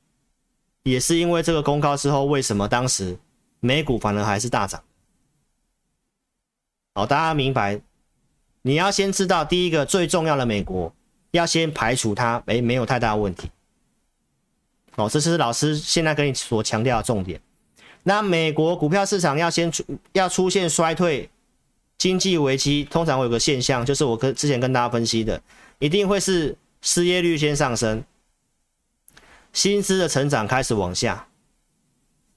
[0.82, 3.16] 也是因为这个公告之后，为什么当时
[3.60, 4.82] 美股反而还是大涨？
[6.94, 7.80] 好，大家明白？
[8.62, 10.92] 你要先知道第一个最重要的美国。
[11.32, 13.48] 要先排除它，没没有太大问题。
[14.96, 17.40] 哦，这是老师现在跟你所强调的重点。
[18.02, 21.30] 那美国股票市场要先出要出现衰退、
[22.00, 25.42] 经济危机，通常会有个现象，就是我跟之前跟大家分析的，
[25.80, 28.02] 一定会是失业率先上升，
[29.52, 31.28] 薪资的成长开始往下，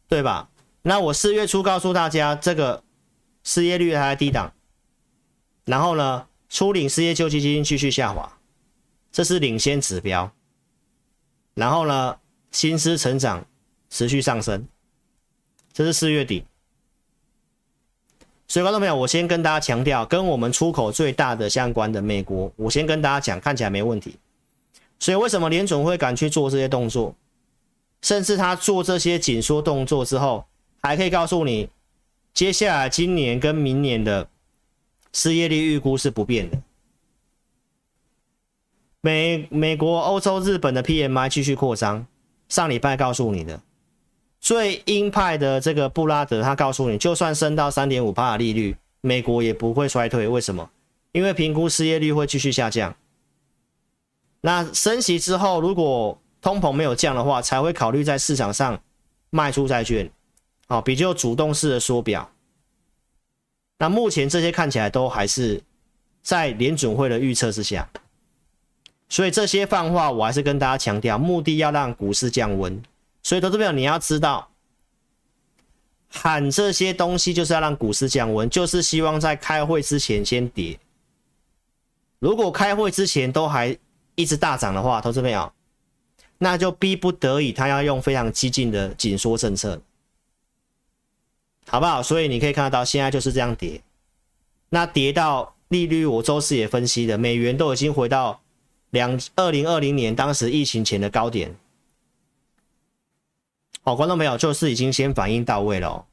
[0.10, 0.49] 对吧？
[0.82, 2.84] 那我四月初告诉大家，这个
[3.45, 4.54] 失业率还在低档，
[5.63, 8.38] 然后呢，初领失业救济金继续下滑。
[9.13, 10.30] 这是领先指标，
[11.54, 12.17] 然后呢，
[12.52, 13.45] 薪资成长
[13.89, 14.67] 持续上升，
[15.71, 16.43] 这是四月底。
[18.54, 24.16] 所以观众朋友，我先跟大家强调，跟我们出口最大的相关的美国，我先跟大家讲，看起来没问题。
[25.00, 27.16] 所以为什么联准会敢去做这些动作？
[28.04, 30.46] 甚至他做这些紧缩动作之后，
[30.84, 31.68] 还可以告诉你，
[32.32, 34.30] 接下来今年跟明年的
[35.13, 36.62] 失业率预估是不变的。
[39.02, 42.06] 美美国、欧洲、日本的 PMI 继续扩张，
[42.50, 43.60] 上礼拜告诉你的
[44.43, 50.27] 最鹰派的这个布拉德，他告诉你，就算升到三点五趴的利率，美国也不会衰退。
[50.27, 50.69] 为什么？
[51.13, 52.93] 因为评估失业率会继续下降。
[54.41, 58.77] 那升息之后，如果通膨没有降的话，才会考虑在市场上
[59.29, 60.12] 卖出债券，
[60.67, 62.29] 好，比较主动式的缩表。
[63.79, 65.62] 那目前这些看起来都还是
[66.21, 67.89] 在联准会的预测之下。
[69.08, 72.84] 所以这些放话，我还是跟大家强调，目的要让股市降温。
[73.24, 74.52] 所以投资朋友，你要知道，
[76.10, 80.78] 喊这些东西就是要让股市降温，就是希望在开会之前先跌。
[82.20, 83.78] 如果开会之前都还
[84.16, 85.52] 一直大涨的话，投资朋友，
[86.38, 89.82] 那就逼不得已他要用非常激进的紧缩政策，
[91.68, 92.04] 好不好？
[92.04, 93.82] 所以你可以看得到，现在就是这样跌。
[94.70, 98.42] 那跌到利率，我周四也分析的，美元都已经回到。
[98.92, 101.56] 两二零二零年当时疫情前的高点，
[103.86, 106.06] 好，观众朋友就是已经先反应到位了哦，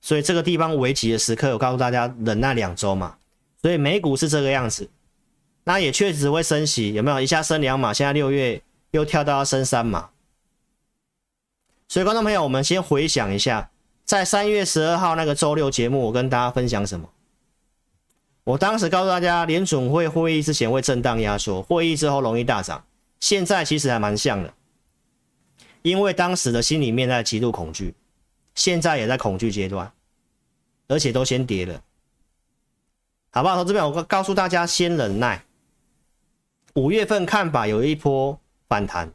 [0.00, 3.16] 所以这个地方危急的时刻，我告诉大家忍耐两周嘛，
[3.62, 4.90] 所以美股是这个样子，
[5.62, 7.20] 那也确实会升息，有没有？
[7.20, 10.10] 一下升两码，现在六月又跳到要升三码，
[11.86, 13.70] 所以观众朋友，我们先回想一下，
[14.04, 17.08] 在三月十二号那个周六节目，我跟大家分享什么？
[18.42, 22.84] 我当时告诉大家，联准会会议之前会震荡压缩，会议之后容易大涨。
[23.20, 24.52] 现在其实还蛮像的，
[25.84, 27.94] 因为当时的心里面在极度恐惧，
[28.54, 29.92] 现在也在恐惧阶段，
[30.88, 31.82] 而且都先跌了，
[33.30, 33.56] 好不好？
[33.56, 35.44] 投资朋友，我告诉大家，先忍耐。
[36.72, 39.12] 五月份看法有一波反弹，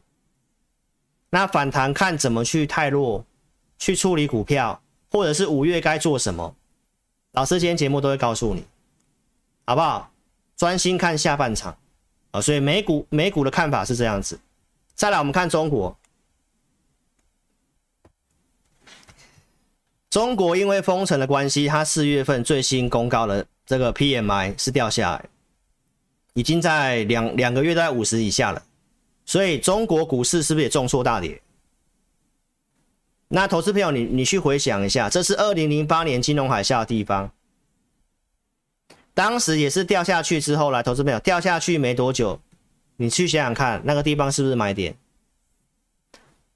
[1.32, 3.25] 那反弹看怎么去太弱，
[3.79, 4.79] 去处理股票，
[5.10, 6.55] 或者是五月该做什么，
[7.32, 8.63] 老师今天节目都会告诉你。
[9.65, 10.12] 好不好？
[10.55, 11.75] 专心看下半场
[12.29, 12.39] 啊！
[12.39, 14.39] 所以美股美股的看法是这样子。
[14.93, 15.98] 再来，我们看中国。
[20.10, 25.26] 中国因为封城的关系，它四月份最新公告的这个 PMI 是掉下来，
[26.34, 28.63] 已经在两两个月在五十以下了。
[29.26, 31.39] 所以中国股市是不是也重挫大跌？
[33.28, 37.32] 那投资朋友，你你去回想一下，这是二零零八年金融海啸的地方。
[39.13, 42.41] 当时也是掉下去之后来，投资朋友掉下去没多久，
[42.98, 44.98] 你去想想看，那个地方是不是买点？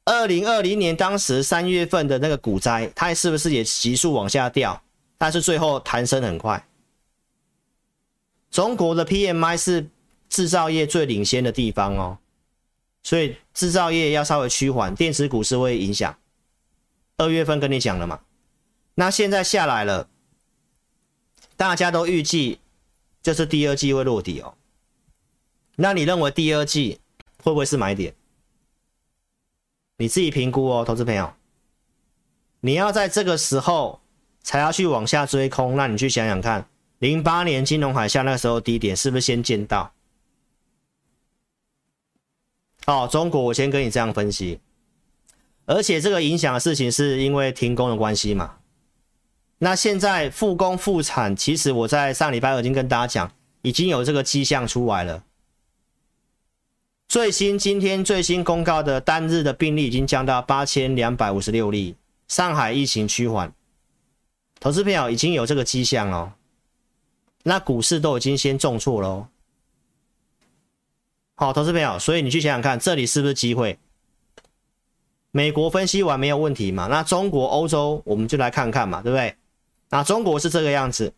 [0.06, 4.82] 二零二零年当时三月份的那个股灾，它是不是也急速往下掉？
[5.18, 6.68] 但是最后弹升很快。
[8.52, 9.89] 中国的 PMI 是
[10.30, 12.18] 制造业最领先的地方哦，
[13.02, 16.16] 所以制造业要稍微趋缓，电子股是会影响。
[17.18, 18.20] 二月份跟你讲了嘛，
[18.96, 20.10] 那现在下来了。
[21.56, 22.60] 大家都预计
[23.22, 24.56] 就是第二季会落地哦，
[25.76, 27.00] 那你认为第二季
[27.42, 28.13] 会不会是买点？
[29.97, 31.34] 你自己评估哦，投资朋友，
[32.62, 34.01] 你要在这个时候
[34.41, 36.67] 才要去往下追空，那你去想想看，
[36.99, 39.93] 零八年金融海啸那时候低点是不是先见到？
[42.86, 44.60] 哦，中国我先跟你这样分析，
[45.65, 48.58] 而且这个影响的事情是因为停工的关系嘛。
[49.60, 55.23] 那现在复工复产，其实我在上礼拜已经跟大家讲，已经有这个迹象出来了。
[57.13, 61.95] 最新今天最新公告的单日的病例已经降到八千两百五十六例，
[62.28, 63.54] 上海疫情趋缓，
[64.60, 66.34] 投资朋友已经有这个迹象哦。
[67.43, 69.28] 那股市都已经先重挫喽。
[71.36, 73.78] 好，投资朋友，所以你去想想看，这里是不是机会？
[75.30, 76.88] 美国分析完没有问题嘛？
[76.88, 79.36] 那中国、欧洲我们就来看看嘛，对不对？
[79.91, 81.13] 那中国是这个样子，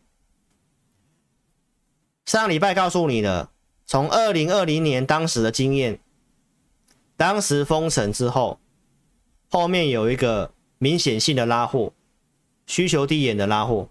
[2.25, 3.49] 上礼拜告诉你的，
[3.85, 5.99] 从二零二零年当时的经验，
[7.15, 8.59] 当时封城之后，
[9.49, 11.93] 后面有一个明显性的拉货，
[12.65, 13.89] 需求递延的拉货，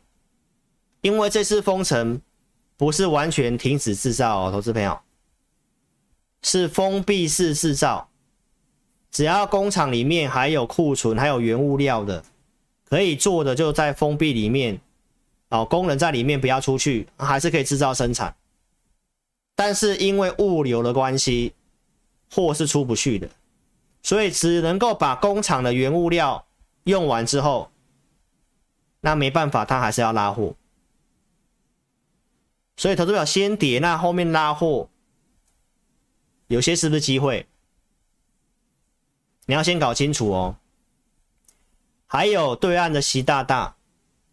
[1.00, 2.20] 因为这次封城
[2.76, 5.00] 不是完全停止制造哦，投资朋友，
[6.42, 8.08] 是封闭式制造，
[9.10, 12.24] 只要工厂里面还有库存，还有原物料的。
[12.86, 14.78] 可以做的就在封闭里面，
[15.48, 18.32] 哦，工人在里面不要出去，还是可以制造生产。
[19.54, 21.54] 但是因为物流的关系，
[22.30, 23.28] 货是出不去的，
[24.02, 26.46] 所以只能够把工厂的原物料
[26.84, 27.70] 用完之后，
[29.00, 30.54] 那没办法，他还是要拉货。
[32.76, 34.88] 所以投资表先跌，那后面拉货，
[36.48, 37.46] 有些是不是机会？
[39.46, 40.56] 你要先搞清楚哦。
[42.06, 43.76] 还有对岸的习大大，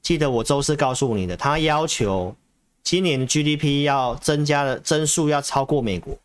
[0.02, 2.36] 记得我周四告诉你的，他要求
[2.84, 6.18] 今年 GDP 要增加的增速要超过美国，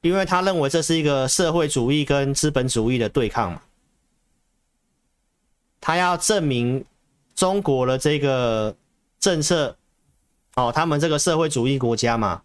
[0.00, 3.62] 因为他认为这是一个社会主义跟资本主义的对抗嘛。
[5.80, 6.84] 他要证明
[7.34, 8.76] 中国的这个
[9.20, 9.76] 政策，
[10.56, 12.42] 哦，他们这个社会主义国家嘛，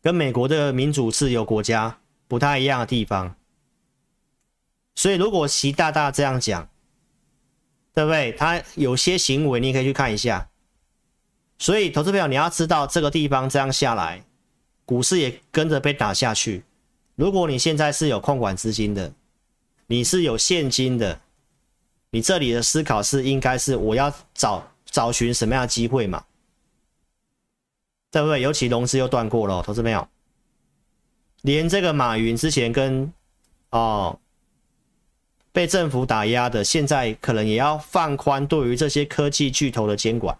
[0.00, 1.98] 跟美国的民主自由国家
[2.28, 3.34] 不太一样的地方。
[4.94, 6.68] 所以，如果习大大这样讲，
[7.94, 8.30] 对不对？
[8.32, 10.50] 他有些行为你可以去看一下。
[11.62, 14.24] 所以，投资朋友你要知道，这个地方这样下来，
[14.84, 16.64] 股市也跟着被打下去。
[17.14, 19.12] 如果你现在是有控管资金的，
[19.86, 21.20] 你是有现金的，
[22.10, 26.24] 你这里的思考是应该是我要找找寻什么样的机会嘛？
[28.10, 28.40] 对不对？
[28.40, 30.08] 尤其融资又断过了，投资朋友，
[31.42, 33.12] 连这个马云之前跟
[33.70, 34.18] 哦。
[35.52, 40.36] 被政府打压的，现在可能也要放宽对于这些科技巨头的监管，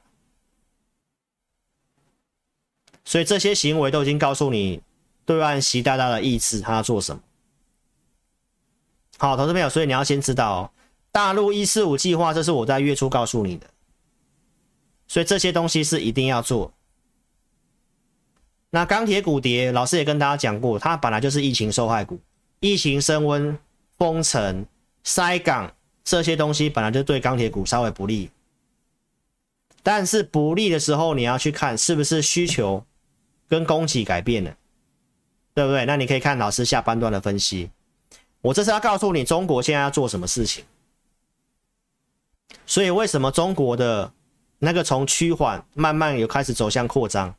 [3.05, 4.81] 所以这些行为都已经告诉你，
[5.25, 7.23] 对岸习大大的意志，他要做什么。
[9.19, 10.71] 好，投资朋友，所以你要先知道哦，
[11.11, 13.67] 大陆一四五计划，这是我在月初告诉你的，
[15.07, 16.73] 所以这些东西是一定要做。
[18.71, 22.19] 那钢铁股跌，老师也跟大家讲过，它本来就是疫情受害股，
[22.61, 23.59] 疫情升温，
[23.99, 24.67] 封城。
[25.05, 25.75] 塞港
[26.05, 28.31] 这些东西本来就对钢铁股稍微不利，
[29.83, 32.87] 但是不利的时候，你要去看是不是需求
[33.49, 34.57] 跟供给改变了，
[35.55, 35.85] 对不对？
[35.87, 37.71] 那你可以看老师下半段的分析。
[38.41, 40.65] 我这是要告诉你，中国现在要做什么事情。
[42.67, 44.13] 所以为什么中国的
[44.59, 47.35] 那个从趋缓慢慢有开始走向扩张？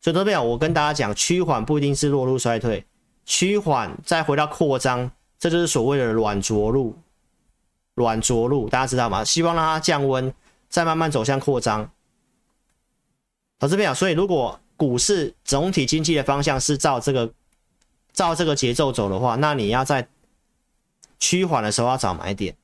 [0.00, 2.86] 所以都没有，我跟大家讲，趋缓不一定是落入衰退，
[3.24, 5.10] 趋缓再回到扩张。
[5.38, 6.96] 这就是所谓的软着陆，
[7.94, 9.24] 软着陆，大家知道吗？
[9.24, 10.34] 希望让它降温，
[10.68, 11.88] 再慢慢走向扩张。
[13.60, 17.30] 投资朋友，所以如果股市总体经济的方向是照这个
[18.14, 20.08] 照这个节奏走的话，那你要在
[21.18, 22.56] 趋缓的时候要找买点，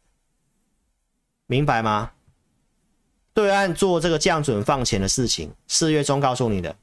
[1.46, 2.12] 明白吗？
[3.34, 6.74] 对岸做这个降准放钱的事情，四月中告诉你的，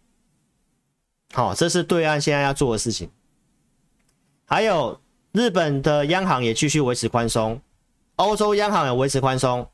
[1.33, 3.09] 好，这是对岸现在要做的事情，
[4.45, 5.01] 还有。
[5.33, 7.61] 日本的央行也继续维持宽松，
[8.17, 9.65] 欧洲央行也维持宽松。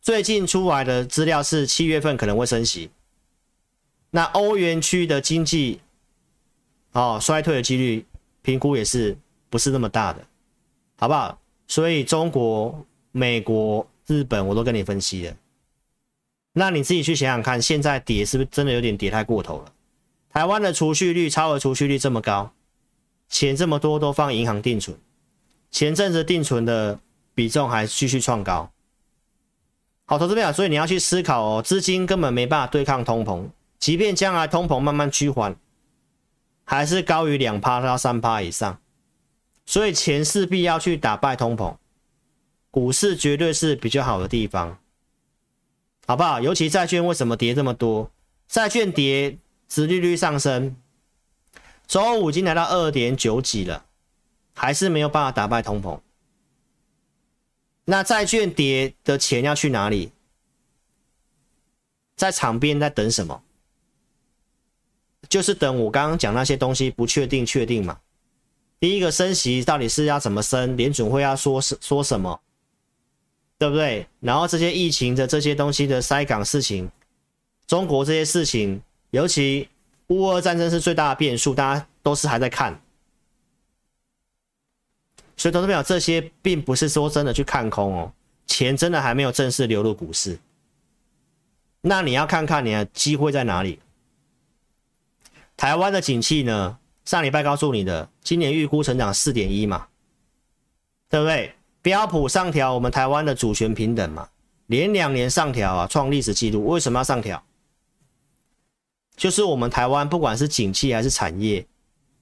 [0.00, 2.90] 最近出来的资料是七月份可能会升息。
[4.14, 5.80] 那欧元区的经济
[6.92, 8.06] 哦衰退的几率
[8.42, 9.18] 评估也是
[9.50, 10.24] 不是那么大的，
[10.96, 11.36] 好不好？
[11.66, 15.34] 所以中国、美国、日本我都跟你分析了。
[16.52, 19.72] 那你自己去想想看，现在跌是不是真的有点跌太过头了？
[20.30, 22.52] 台湾的储蓄率、超额储蓄率这么高。
[23.28, 24.96] 钱这么多都放银行定存，
[25.72, 27.00] 前阵子定存的
[27.34, 28.70] 比重还继续创高。
[30.06, 33.48] 好，投资朋友，所以你要去思考哦，资金根本没办法对抗通膨，
[33.78, 35.56] 即便将来通膨慢慢趋缓，
[36.64, 38.80] 还是高于两趴到三趴以上，
[39.66, 41.76] 所以钱势必要去打败通膨，
[42.70, 44.78] 股市绝对是比较好的地方，
[46.06, 46.40] 好不好？
[46.40, 48.10] 尤其债券为什么跌这么多？
[48.48, 50.76] 债券跌，殖利率上升。
[51.86, 53.84] 周五已经来到二点九几了，
[54.54, 56.00] 还是没有办法打败通膨。
[57.84, 60.10] 那债券跌的钱要去哪里？
[62.16, 63.43] 在场边在等什么？
[65.34, 67.98] 就是等我刚刚讲那些东西不确定确定嘛。
[68.78, 70.76] 第一个升息到底是要怎么升？
[70.76, 72.40] 联准会要说说什么？
[73.58, 74.06] 对不对？
[74.20, 76.88] 然后这些疫情的这些东西的塞港事情，
[77.66, 78.80] 中国这些事情，
[79.10, 79.68] 尤其。
[80.08, 82.78] 乌俄战争是最大的变数，大家都是还在看，
[85.34, 88.12] 所以投资朋友，这些并不是说真的去看空哦，
[88.46, 90.38] 钱真的还没有正式流入股市，
[91.80, 93.78] 那你要看看你的机会在哪里。
[95.56, 96.78] 台湾的景气呢？
[97.04, 99.86] 上礼拜告诉你的，今年预估成长四点一嘛，
[101.10, 101.54] 对不对？
[101.82, 104.28] 标普上调我们台湾的主权平等嘛，
[104.66, 107.42] 连两年上调啊，创历史纪录，为什么要上调？
[109.16, 111.66] 就是我们台湾不管是景气还是产业，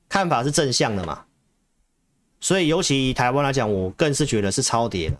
[0.08, 1.24] 看法是正向的嘛，
[2.40, 5.16] 所以尤其以台湾来讲，我更是觉得是超跌的。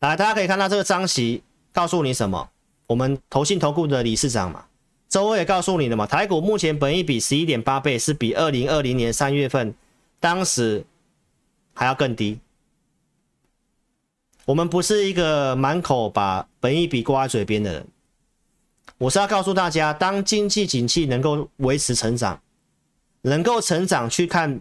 [0.00, 1.42] 来，大家可以看到这个张席
[1.72, 2.50] 告诉你什么？
[2.86, 4.66] 我们投信投顾的理事长嘛，
[5.08, 9.74] 周二也告诉你的嘛，台股目前本益比十一点八倍，是比二零二零年三月份
[10.20, 10.84] 当时
[11.72, 12.38] 还要更低。
[14.44, 17.86] 我们不是一个满口把本益比挂在嘴边的人。
[18.98, 22.40] 我是要告诉大家，当经济景气能够维持成长，
[23.22, 24.60] 能够成长，去看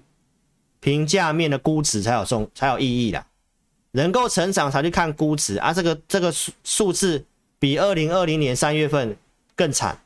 [0.79, 3.25] 评价面的估值才有重才有意义啦。
[3.91, 7.25] 能够成长才去看估值啊，这个这个数数字
[7.59, 9.17] 比二零二零年三月份
[9.55, 9.97] 更惨。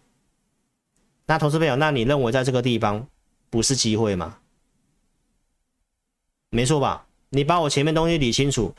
[1.32, 3.08] 那投资朋友，那你认为在这个地方
[3.50, 4.38] 不是机会吗？
[6.50, 7.08] 没错吧？
[7.30, 8.76] 你把我前面东西理清楚。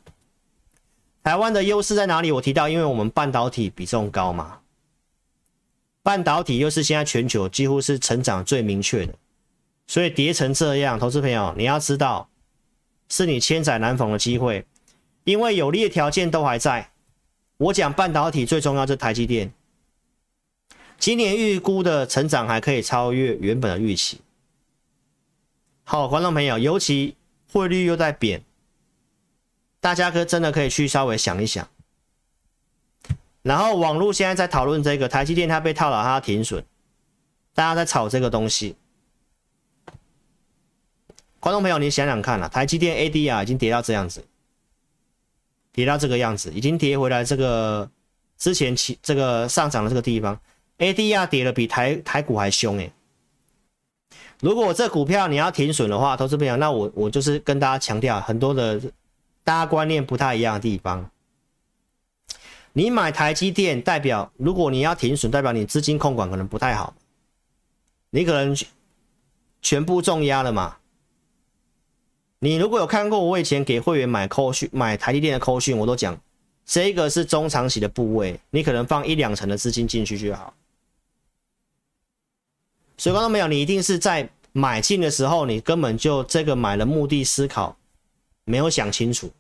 [1.23, 2.31] 台湾的优势在哪里？
[2.31, 4.61] 我提到，因为我们半导体比重高嘛，
[6.03, 9.15] 半导体又是现在全球几乎是成长最明确的，
[9.87, 12.29] 所以跌成这样，投资朋友你要知道，
[13.09, 14.67] 是你千载难逢的机会。
[15.25, 16.91] 因为有利的条件都还在，
[17.57, 19.51] 我讲半导体最重要是台积电，
[21.03, 24.21] 今年预估的成长还可以超越原本的预期。
[25.83, 27.17] 好，观众朋友，尤其
[27.51, 28.45] 汇率又在贬，
[29.81, 31.69] 大家可真的可以去稍微想一想。
[33.43, 36.63] 然后网络现在在讨论这个台积电，它被套牢，它停损，
[37.53, 38.77] 大家在炒这个东西。
[41.41, 44.25] 观众朋友，你想想看啊，台积电 ADR 已经跌到这样子。
[45.73, 47.91] 跌到这个样子，已经跌回来这个
[48.39, 50.41] 之前起这个上涨的这个地方
[50.83, 52.93] ，ADR 跌的比台台股还凶诶。
[54.41, 58.80] 如果我这股票你要停损的话，投资朋友，那我我就是跟大家强调很多的
[59.45, 61.09] 大家观念不太一样的地方。
[62.72, 66.93] 你买台积电代表，如果你要停损，代表你资金控管可能不太好，
[68.11, 68.57] 你可能
[69.61, 70.78] 全部重压了嘛。
[72.41, 76.18] 你如果有看过我以前给会员买扣讯买台积电的扣讯，我都讲
[76.66, 80.53] 这个是中长期的部位，你可能放一两成的资金进去就好。
[82.97, 87.76] 所以观众朋友，你一定是在买进的时候，你根本就这个买的目的思考
[88.45, 89.30] 没有想清楚，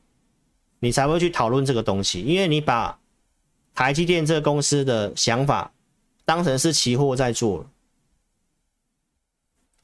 [0.80, 2.98] 你才会去讨论这个东西，因为你把
[3.74, 5.72] 台积电这个公司的想法
[6.24, 7.66] 当成是期货在做。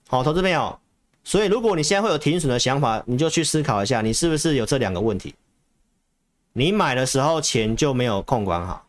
[0.09, 0.79] 好，投资朋友。
[1.25, 5.35] 所以，如果你现在会有停损的想法，你就去思考一下，你是不是有这两个问题？
[6.55, 8.87] 你买的时候钱就没有控管好。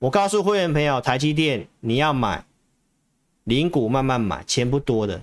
[0.00, 2.44] 我告诉会员朋友，台积电你要买，
[3.44, 5.22] 零股慢慢买，钱不多的，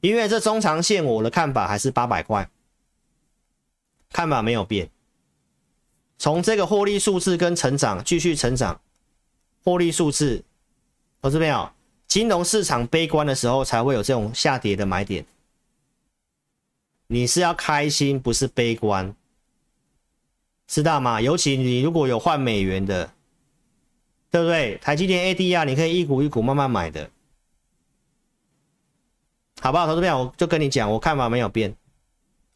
[0.00, 2.48] 因为这中长线我的看法还是八百块，
[4.12, 4.90] 看法没有变。
[6.18, 8.80] 从这个获利数字跟成长继续成长，
[9.64, 10.44] 获利数字，
[11.22, 11.70] 投资朋友。
[12.06, 15.24] 金融市场悲观的时候，才会有这种下跌的买点。
[17.06, 19.14] 你是要开心，不是悲观，
[20.66, 21.20] 知道吗？
[21.20, 23.12] 尤其你如果有换美元的，
[24.30, 24.78] 对不对？
[24.78, 27.10] 台积电 ADR，你可以一股一股慢慢买的，
[29.60, 29.86] 好不好？
[29.86, 31.74] 投资朋友，我就跟你讲，我看法没有变。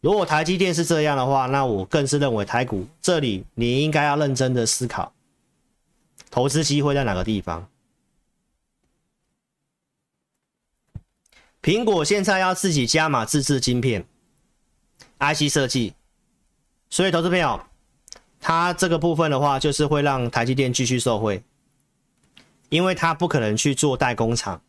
[0.00, 5.12] 如果台积电是这样的话，那我更是认为台股这里你应该要认真的思考，
[6.30, 7.68] 投资机会在哪个地方。
[11.62, 14.06] 苹果现在要自己加码自制晶片
[15.18, 15.94] ，IC 设计，
[16.90, 17.58] 所以投资朋友，
[18.38, 21.42] 它这个部分的话，就是会让台积电继续受惠，
[22.68, 24.62] 因为他不可能去做代工厂，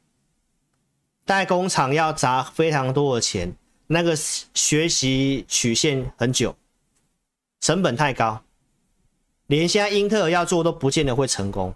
[1.26, 3.56] 代工厂要砸非常多的钱，
[3.88, 6.56] 那个学习曲线很久，
[7.62, 8.44] 成本太高，
[9.48, 11.74] 连现在英特尔要做都不见得会成功，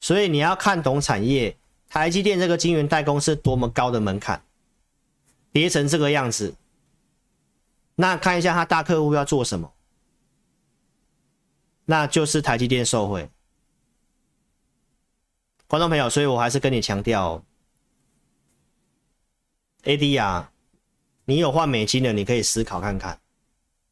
[0.00, 1.56] 所以你要看懂产业。
[1.86, 4.42] 台积电这个晶圆代工是多么高的门槛，
[5.52, 6.52] 跌成这个样子，
[7.94, 9.72] 那看一下他大客户要做什么，
[11.84, 13.30] 那就是台积电受惠。
[15.66, 17.42] 观众朋友，所以我还是跟你强调
[19.84, 20.46] ，ADR，
[21.24, 23.18] 你有换美金的，你可以思考看看，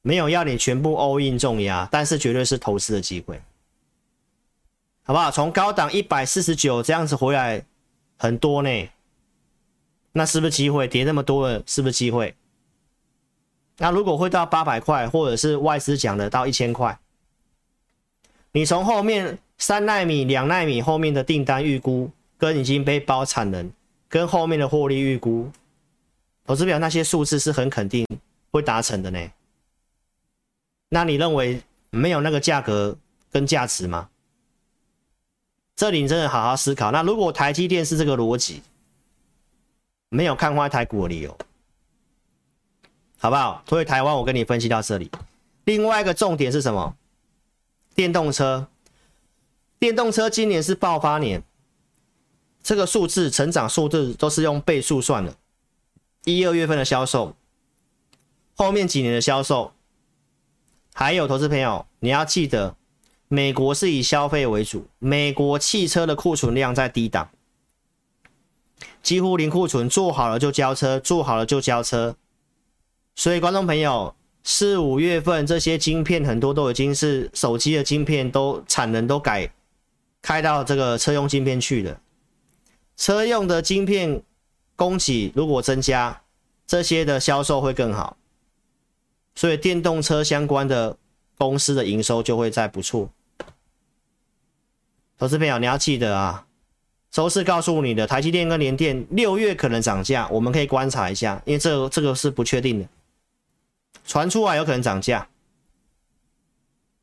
[0.03, 3.41] 没有要你全部 all in 重压，但是绝对是投资的机会，
[5.03, 5.31] 好不好？
[5.31, 7.65] 从高档一百四十九这样子回来。
[8.19, 8.89] 很多呢，
[10.13, 10.87] 那是不是机会？
[10.87, 12.37] 跌那么多了，是不是机会？
[13.79, 16.97] 那如果会到八百块，或者是外资讲的到一千块，
[18.53, 23.71] 你从后面三奈米、两奈米后面的订单预估，跟已经被包产能，
[24.09, 25.49] 跟后面的获利预估，
[26.45, 28.05] 投资表那些数字是很肯定
[28.51, 29.31] 会达成的呢。
[30.89, 32.99] 那你认为没有那个价格
[33.31, 34.09] 跟价值吗？
[35.77, 36.91] 这里你真的好好思考。
[36.91, 38.63] 那如果台积电是这个逻辑，
[40.09, 41.39] 没有看坏台股的理由，
[43.17, 43.63] 好不好？
[43.69, 45.09] 所以台湾我跟你分析到这里。
[45.67, 46.97] 另外一个重点是什么？
[47.95, 48.67] 电动车，
[49.83, 51.43] 电动车今年是爆发年，
[52.63, 55.35] 这个数字成长数字都是用倍数算的。
[56.25, 57.35] 一二月份的销售，
[58.55, 59.73] 后面几年的销售，
[60.95, 62.77] 还有投资朋友，你要记得。
[63.27, 67.31] 美国是以消费为主，美国汽车的库存量在低档，
[69.03, 72.15] 几乎零库存，做好了就交车，做好了就交车。
[73.17, 74.15] 所以，观众朋友，
[74.45, 79.53] 四五月份这些晶片很多都已经是手机的晶片，都产能都改
[80.23, 82.01] 开到这个车用晶片去了。
[82.97, 84.23] 车用的晶片
[84.77, 86.23] 供给如果增加，
[86.67, 88.17] 这些的销售会更好。
[89.35, 90.97] 所以，电动车相关的
[91.39, 93.11] 公司的营收就会在不错。
[95.19, 96.47] 投资朋友，你要记得啊，
[97.11, 102.87] 周四告诉你的台积电跟联电六月可能涨价，我们可以观察一下，因为这个这个是不确定的。
[104.05, 105.29] 传出来有可能涨价，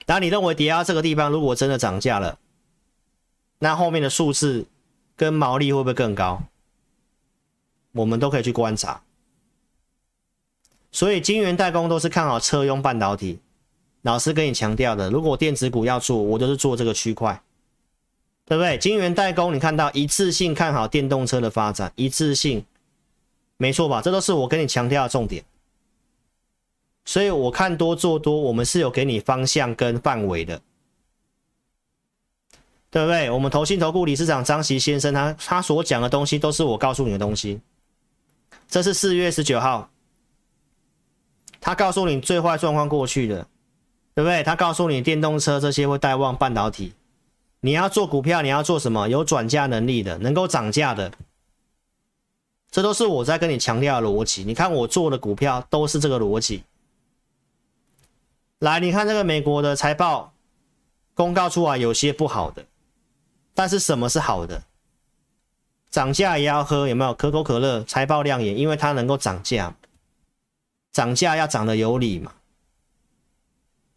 [0.05, 2.37] 当你认为跌到这个地方，如果真的涨价了，
[3.59, 4.65] 那后面的数字
[5.15, 6.41] 跟毛利会不会更高？
[7.91, 9.03] 我们都可以去观察。
[10.91, 13.39] 所以金圆代工都是看好车用半导体。
[14.01, 17.43] 老师跟你强调的，如果电子股要做，我就是做这个区块，
[18.45, 18.77] 对不对？
[18.77, 22.65] 金圆代工，你看到一次性看好电动车的发展，一次性，
[23.57, 24.01] 没错吧？
[24.01, 25.43] 这都是我跟你强调的重点。
[27.03, 30.61] 所以我看多做多，我们是有给你方向跟范围的，
[32.91, 33.29] 对不对？
[33.29, 37.59] 我们投信投顾理事长张琦先生他他所讲的东西都是我告诉你的东西。
[38.67, 39.89] 这是四月十九号，
[41.59, 43.47] 他告诉你最坏状况过去的，
[44.13, 44.43] 对不对？
[44.43, 46.93] 他告诉你电动车这些会带旺半导体，
[47.61, 49.07] 你要做股票，你要做什么？
[49.07, 51.11] 有转嫁能力的，能够涨价的，
[52.69, 54.43] 这都是我在跟你强调的逻辑。
[54.43, 56.63] 你看我做的股票都是这个逻辑。
[58.59, 60.31] 来，你看这个美国的财报
[61.15, 62.63] 公告出来，有些不好的，
[63.59, 64.63] 但是什么是好的？
[65.91, 67.13] 涨价也要喝，有没有？
[67.13, 69.75] 可口可乐财报亮眼，因为它能够涨价，
[70.93, 72.31] 涨价要涨得有理嘛。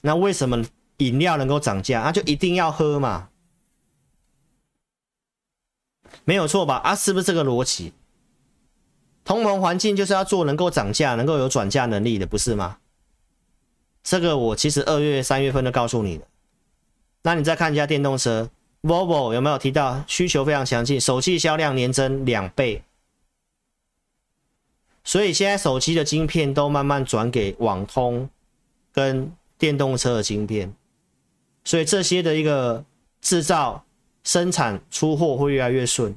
[0.01, 0.65] 那为什么
[0.97, 2.03] 饮料能够涨价？
[2.03, 3.29] 那就一定要喝嘛，
[6.25, 6.79] 没有错吧？
[6.79, 7.93] 啊，是不是这个逻辑？
[9.23, 12.79] 通膨环境就是要做能够涨价、能够有转嫁能力的，不是吗？
[14.03, 16.27] 这个我其实二月、三月份都告诉你了。
[17.23, 18.51] 那你再看一下电动车
[18.83, 22.83] ，Volvo 有没有提到需求非常强劲，手机销量年增两倍。
[25.05, 28.29] 所以现在手机的晶片都慢慢转给网通
[28.93, 30.73] 跟电动车的晶片，
[31.65, 32.85] 所以这些的一个
[33.21, 33.85] 制造、
[34.23, 36.17] 生产、出货会越来越顺。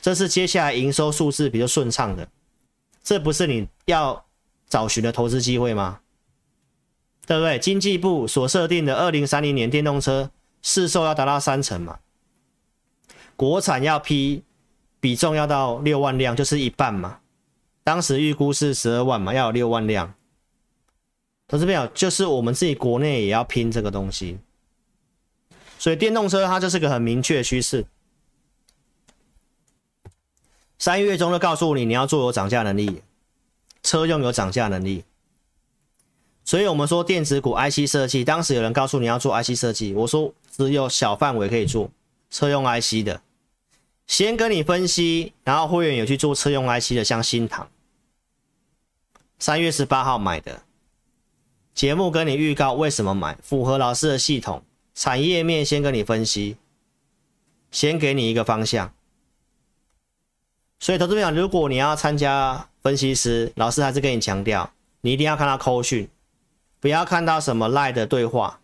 [0.00, 2.28] 这是接下来营收数字比较顺畅的，
[3.02, 4.26] 这不是你要
[4.68, 6.00] 找寻的投资机会吗？
[7.26, 7.58] 对不对？
[7.58, 10.30] 经济部所设定的二零三零年电动车
[10.62, 11.98] 市售要达到三成嘛，
[13.36, 14.42] 国产要批
[15.00, 17.20] 比重要到六万辆，就是一半嘛。
[17.84, 20.14] 当时预估是十二万嘛，要有六万辆。
[21.46, 24.38] 投资朋友，就是我们自己国内也要拼这个东西，
[25.78, 27.86] 所以电动车它就是个很明确的趋势。
[30.78, 33.02] 三月中就告诉你，你要做有涨价能力，
[33.82, 35.04] 车用有涨价能力。
[36.48, 41.90] 所以，我们说电子股 IC 设计，当时有人告诉你要做 IC 设计，我说只有小范围可以做
[42.30, 43.20] 车用 IC 的，
[44.06, 47.68] 先跟你分析，然后会员有去做车用 IC 的，像新唐，
[49.38, 50.62] 三月十八号买的，
[51.74, 54.62] 节目跟你预告为什么买，符合老师的系统，
[54.94, 56.56] 产业面先跟你分析，
[57.70, 58.94] 先给你一个方向。
[60.80, 64.72] 所以，投资朋友，如果你要参加分析师，老师还是跟你强调，
[65.02, 66.08] 你一定要看他扣讯。
[66.80, 68.60] 不要看到什么赖的对话，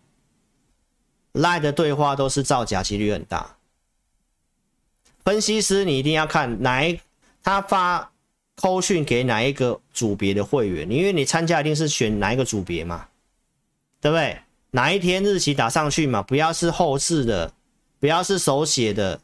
[1.33, 3.57] 赖的对话都是造假，几率很大。
[5.23, 6.99] 分析师你一定要看哪一
[7.43, 8.11] 他发
[8.55, 13.07] 扣讯给哪一个组别的会员，因为你参加一定是选哪一个组别嘛，
[13.99, 14.39] 对不对？
[14.71, 17.53] 哪一天日期打上去嘛，不要是后置的，
[17.99, 19.19] 不要是手写的。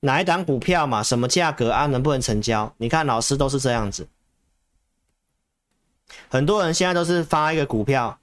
[0.00, 2.72] 哪一档股票嘛，什么价格啊，能不能成交？
[2.76, 4.06] 你看老师都是这样子。
[6.28, 8.18] 很多人现在都是发一个股票，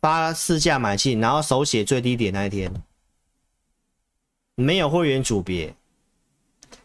[0.00, 2.72] 发市价买进，然后手写最低点那一天，
[4.54, 5.74] 没有会员组别。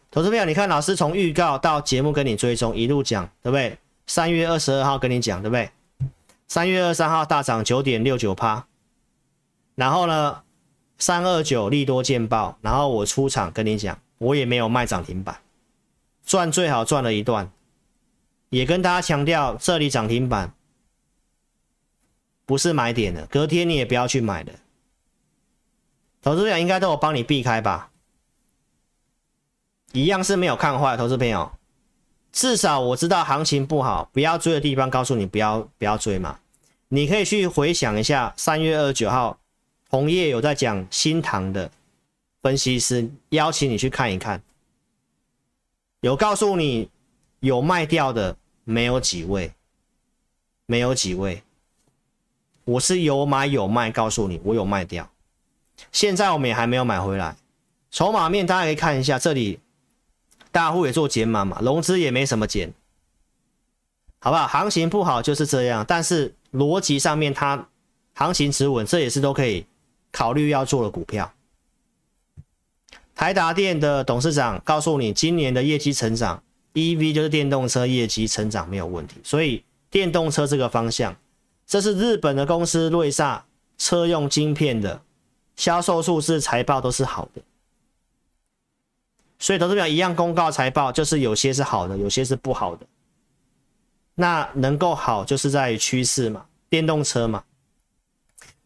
[0.09, 3.77] 投资朋友，你看老师从预告到节目跟你追踪，一路讲，对不对？
[4.07, 5.69] 三月二十二号跟你讲，对不对？
[6.47, 8.65] 三月二十三号大涨九点六九趴，
[9.75, 10.41] 然后呢，
[10.97, 15.37] 三二九利多见报，然后我出场跟你讲，我也没有卖涨停板，
[16.25, 17.51] 赚最好赚了一段。
[18.49, 20.53] 也跟大家强调，这里涨停板
[22.47, 24.53] 不是买点的，隔天你也不要去买的。
[26.21, 27.91] 投资朋友应该都有帮你避开吧？
[29.91, 31.51] 一样是没有看坏，投资朋友，
[32.31, 36.39] 至少我知道行情不好，不要追的地方，告诉你不要不要追嘛。
[36.87, 39.37] 你可以去回想一下，三月二十九号
[39.89, 41.69] 红叶有在讲新唐的
[42.41, 44.41] 分析师，邀请你去看一看。
[45.99, 46.89] 有告诉你
[47.41, 49.51] 有卖掉的没有几位，
[50.65, 51.43] 没有几位。
[52.67, 55.09] 我是有买有卖，告诉你我有卖掉。
[55.93, 57.37] 现在我们也还没有买回来。
[57.89, 59.59] 筹码面大家可以看一下，这里
[60.51, 62.73] 大户也做减码嘛，融资也没什么减，
[64.19, 64.45] 好不好？
[64.45, 67.69] 行情不好就是这样，但是逻辑上面它
[68.13, 69.65] 行情持稳，这也是都可以
[70.11, 71.31] 考虑要做的股票。
[73.15, 76.43] 台达电的董事长告诉你，今年的业绩成长
[76.73, 81.15] ，EV 就是电动车业绩成长没有问题，所以电动车这个方向，
[81.67, 83.45] 这是日本的公司瑞萨
[83.77, 85.01] 车用晶片的
[85.57, 87.41] 销售数字财报都是好的，
[89.37, 92.85] 所以投资表一样公告财报，就是有些是好的，有些是不好的。
[94.15, 97.43] 那能够好，就是在趋势嘛，电动车嘛。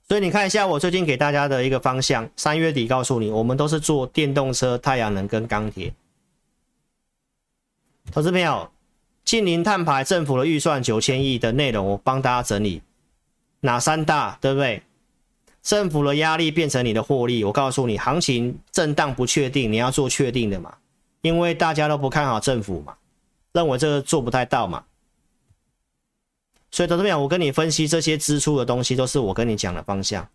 [0.07, 5.93] 所以你看一下我最近给大家的一个方向，三月底告诉你，我们都是做电动车、太阳能跟钢铁。
[8.11, 8.69] 投资朋友，
[9.23, 12.81] 近零碳排政府的预算九千亿的内容，我帮大家整理
[13.61, 14.83] 哪三大，对不对？
[15.63, 20.75] 政府的压力变成你的获利，我告诉你，行情震荡不确定，你要做确定的嘛，
[21.21, 22.95] 因为大家都不看好政府嘛，
[23.53, 24.83] 认为这个做不太到嘛。
[26.71, 30.27] 所以，投资朋友，我跟你分析这些支出的东西，都是我跟你讲的方向：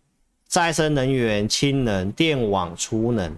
[0.47, 3.35] 再生能源、氢能、电网、储能。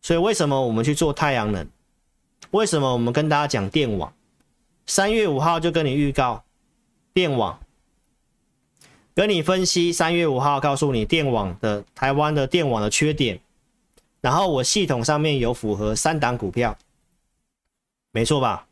[0.00, 1.68] 所以，为什么我们去做太阳能？
[2.52, 4.12] 为什么我们跟大家讲电网？
[4.86, 6.42] 三月五号就跟你预告
[7.12, 7.58] 电网，
[9.14, 13.40] 跟你分析三月五号告诉你电网的台湾的电网的缺点，
[14.20, 16.76] 然后我系统上面有符合三档股票，
[18.10, 18.66] 没错吧？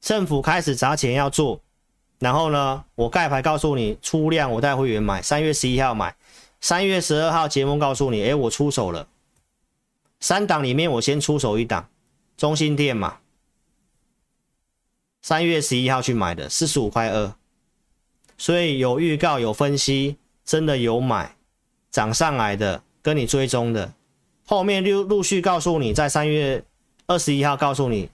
[0.00, 1.60] 政府开始砸钱要做。
[2.20, 6.16] 然后呢，我盖牌告诉你出量，我带会员买，三月十一号买，
[6.60, 9.08] 三月十二号节目告诉你，哎，我出手了，
[10.20, 11.90] 三档里面我先出手一档，
[12.36, 13.18] 中兴电嘛，
[15.20, 17.34] 三月十一号去买的，四十五块二，
[18.36, 21.36] 所以有预告有分析，真的有买，
[21.90, 23.94] 涨上来的跟你追踪的，
[24.44, 26.64] 后面陆陆续告诉你，在三月
[27.06, 28.10] 二十一号告诉你，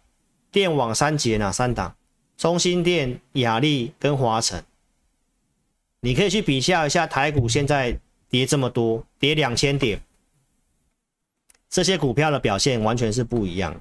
[0.53, 1.95] 电网三节哪三档？
[2.37, 4.65] 中兴电、亚力跟华晨，
[6.01, 7.99] 你可以去比较一下台股现在
[8.31, 10.01] 跌这么多，跌两千点，
[11.69, 13.79] 这些股票的表现完全是不一样。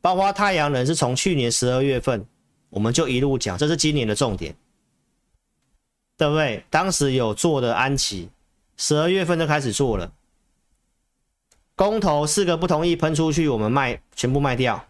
[0.00, 2.24] 包括太阳能是从去年十二月份
[2.68, 4.54] 我们就一路讲，这是今年的重点，
[6.20, 6.62] 对不对？
[6.68, 8.28] 当时有做的安琪，
[8.76, 10.12] 十二月份就开始做了，
[11.74, 14.84] 公投四个不同意喷出去，我们卖全部卖掉。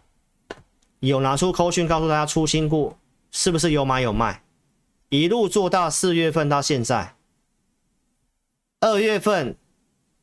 [0.99, 2.99] 有拿出扣讯告诉大家出新过，
[3.31, 4.43] 是不是有买有卖？
[5.07, 7.15] 一路做到四月份到现在，
[8.81, 9.55] 二月份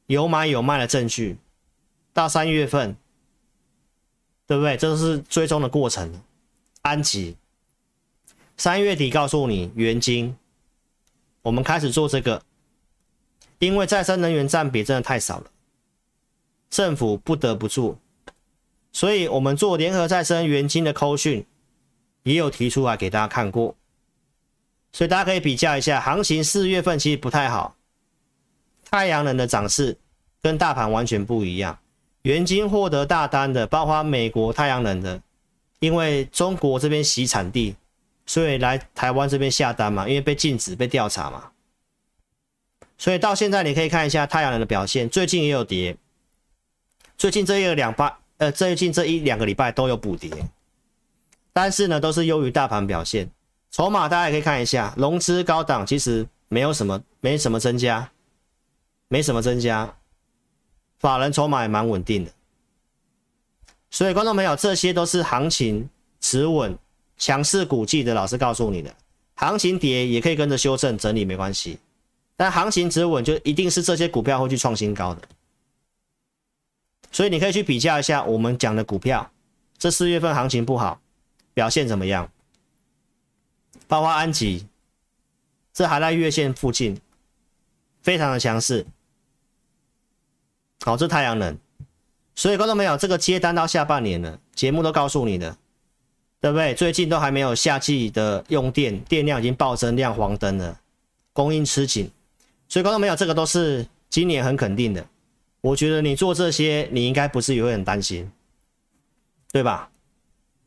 [0.08, 1.38] 有买有卖的证据，
[2.12, 2.94] 到三月份，
[4.46, 4.76] 对不对？
[4.76, 6.20] 这是追踪的过程。
[6.82, 7.38] 安吉，
[8.58, 10.36] 三月底告诉你元晶，
[11.42, 12.42] 我们开始做这个，
[13.58, 15.50] 因为再生能源占比真的太少了，
[16.68, 17.98] 政府不得不做。
[18.92, 21.46] 所以，我们做联合再生元金的扣讯，
[22.22, 23.76] 也有提出来给大家看过。
[24.92, 27.76] 所以大家可以比较一下，行情四月份其实不太好，
[28.90, 29.96] 太阳能的涨势
[30.42, 31.78] 跟大盘完全不一样。
[32.22, 35.20] 元晶获得大单的，包括美国太阳能的，
[35.78, 37.76] 因为中国这边洗产地，
[38.28, 41.50] 所以来台湾这边下单嘛，因为被禁止、被调查嘛。
[42.98, 45.96] 所以到现在你可以看一下太阳能的表现，最近也有跌，
[47.16, 48.20] 最近这一个两八。
[48.36, 50.30] 呃，最近这一两个礼拜都有补跌，
[51.52, 53.28] 但是呢，都是优于大盘表现。
[53.72, 58.08] 筹码大家也可以看一下，融资高档其实没有什么，没什么增加，
[59.08, 59.92] 没什么增加，
[61.00, 62.30] 法人筹码也蛮稳定的。
[63.90, 66.78] 所以，观众朋友，这些都是行情持稳、
[67.18, 68.94] 强势股记的老师告诉你的。
[69.34, 71.78] 行情跌也可以跟着修正整理，没关系。
[72.36, 75.22] 但行情止稳就一定是这些股票会去创新高的。
[77.10, 79.30] 所以你可以去比较一下我们讲的股票，
[79.76, 81.00] 这四月份行情不好，
[81.54, 82.30] 表现怎么样？
[83.86, 84.66] 包括安吉，
[85.72, 87.00] 这还在月线附近，
[88.02, 88.86] 非常的强势。
[90.84, 91.56] 好，这太阳能。
[92.34, 95.56] 所以观众朋友，这个接单到下半年了，节目都告诉你的，
[96.40, 96.74] 对不对？
[96.74, 100.78] 最近都还没有夏季的用电，电量已经暴增，亮黄灯了，
[101.32, 102.10] 供应吃紧。
[102.68, 105.04] 所以观众朋友，这个都是今年很肯定的。
[105.60, 108.30] 我觉得你做这些，你应该不是也会很担心，
[109.50, 109.90] 对吧？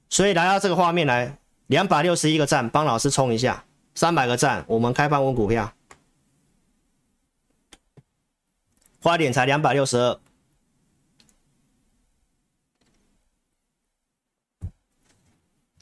[0.10, 3.64] 所以来到这个画面来，两百六十一个赞，帮老师冲一下，
[3.96, 5.72] 三百个赞，我们开放问股票，
[9.02, 10.20] 花点才两百六十二，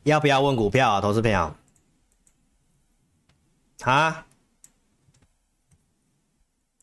[0.03, 1.53] 要不要问股票啊，投资朋友？
[3.81, 4.25] 啊，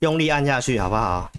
[0.00, 1.30] 用力按下去好不好？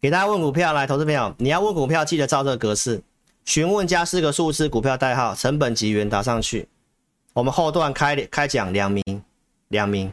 [0.00, 3.02] 给大家问股票来，投资朋友，你要问股票，记得照这个格式，
[3.46, 6.68] 询问加四个数字，股票代号，成本及元打上去。
[7.32, 9.02] 我们后段开开讲两名，
[9.68, 10.12] 两名，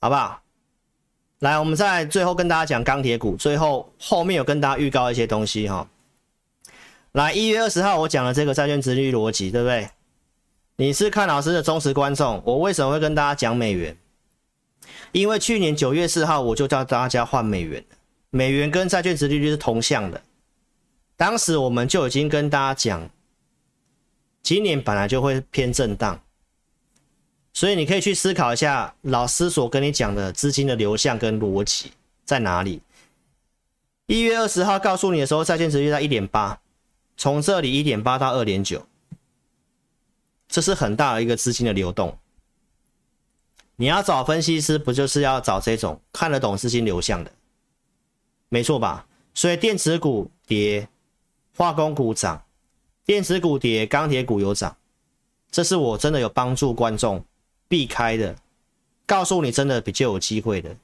[0.00, 0.42] 好不好？
[1.38, 5.88] 来，我们再最后跟大家讲钢铁股，最后后面有跟大家预告一些东西哈。
[7.12, 9.88] 来，一月二十号我讲了这个债券殖利率逻辑，对不对？
[10.76, 13.96] 你是看老师的忠实观众，我为什么会跟大家讲美元？
[15.12, 17.82] 因为去年九月四号我就叫大家换美元，
[18.30, 20.22] 美元跟债券殖利率是同向的，
[21.16, 23.10] 当时我们就已经跟大家讲，
[24.42, 26.20] 今年本来就会偏震荡。
[27.54, 31.90] 所以你可以去思考一下，老师所跟你讲的资金的流向跟逻辑
[32.24, 32.80] 在哪里？
[34.06, 36.60] 一月二十号告诉你的时候，债券殖利率在一点八，
[37.18, 38.86] 从这里一点八到二点九，
[40.48, 42.16] 这是很大的一个资金的流动。
[43.74, 47.32] 你要找分析师，不就是要找这种看得懂资金流向的？
[48.48, 49.06] 没错吧？
[49.34, 50.88] 所以电子股跌，
[51.56, 52.44] 化工股涨，
[53.04, 54.76] 电子股跌，钢铁股有涨，
[55.50, 57.24] 这是我真的有帮助观众。
[57.66, 58.36] 避开的，
[59.04, 60.74] 告诉你真的比较有机会的。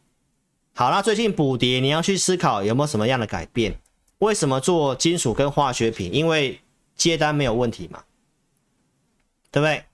[0.75, 3.81] 好啦，最近补跌，你要去思考有没有什么样的改变？
[4.25, 6.13] 为什么做金属跟化学品？
[6.13, 6.61] 因为
[6.97, 8.03] 接单没有问题嘛，
[9.51, 9.85] 对不对？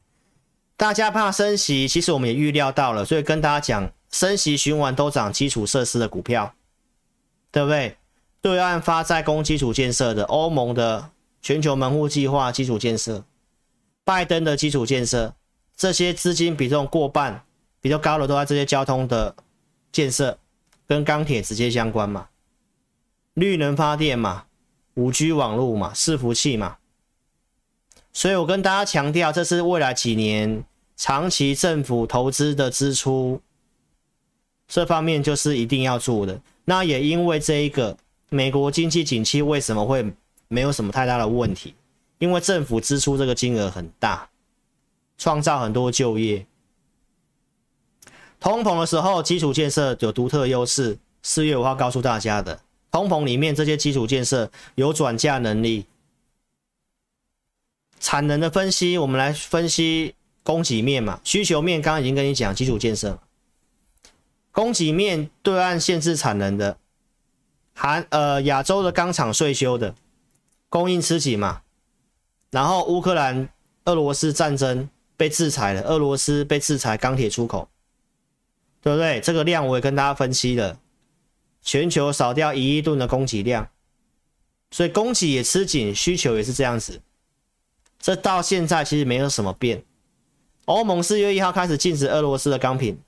[0.76, 6.54] 大家怕升息，其实我们也预料到了，所以跟大家讲，升息循环都涨基础设施的股票，
[7.50, 7.96] 对不对？
[8.40, 11.10] 对岸发债攻基础建设的，欧盟的
[11.42, 13.24] 全球门户计划基础建设，
[14.04, 15.34] 拜登的基础建设。
[15.76, 17.44] 这些资金比重过半，
[17.82, 19.34] 比较高的都在这些交通的
[19.92, 20.38] 建设，
[20.86, 22.28] 跟钢铁直接相关嘛，
[23.34, 24.44] 绿能发电嘛
[24.96, 26.76] ，5G 网络嘛，伺服器嘛。
[28.12, 30.64] 所以我跟大家强调，这是未来几年
[30.96, 33.40] 长期政府投资的支出，
[34.66, 36.40] 这方面就是一定要做的。
[36.64, 37.96] 那也因为这一个
[38.28, 40.12] 美国经济景气为什么会
[40.48, 41.74] 没有什么太大的问题？
[42.18, 44.28] 因为政府支出这个金额很大。
[45.18, 46.46] 创造很多就业，
[48.40, 50.98] 通膨的时候，基础建设有独特优势。
[51.22, 52.58] 四月五号告诉大家的，
[52.90, 55.86] 通膨里面这些基础建设有转嫁能力。
[57.98, 63.18] 产能的分析，我们来分析供给面嘛，需求面刚刚已经跟你讲基础建设，
[64.52, 66.78] 供给面对岸限制产能的，
[67.74, 69.94] 韩呃亚洲的钢厂税修的，
[70.68, 71.62] 供应吃紧嘛，
[72.50, 73.48] 然后乌克兰
[73.84, 74.88] 俄罗斯战争。
[75.20, 77.68] 被制裁了，俄罗斯被制裁钢铁出口，
[78.80, 79.20] 对不对？
[79.20, 80.78] 这个量我也跟大家分析了，
[81.62, 83.68] 全球少掉一亿吨的供给量，
[84.70, 87.00] 所以供给也吃紧，需求也是这样子。
[87.98, 89.82] 这到现在其实没有什么变。
[90.64, 92.98] 欧盟四月一号开始禁止俄罗斯的钢品，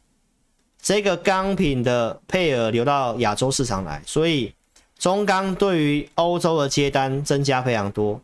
[0.80, 4.54] 这个钢品的配额流到亚洲市场来，所以
[4.98, 8.20] 中钢对于欧洲的接单增加非常多。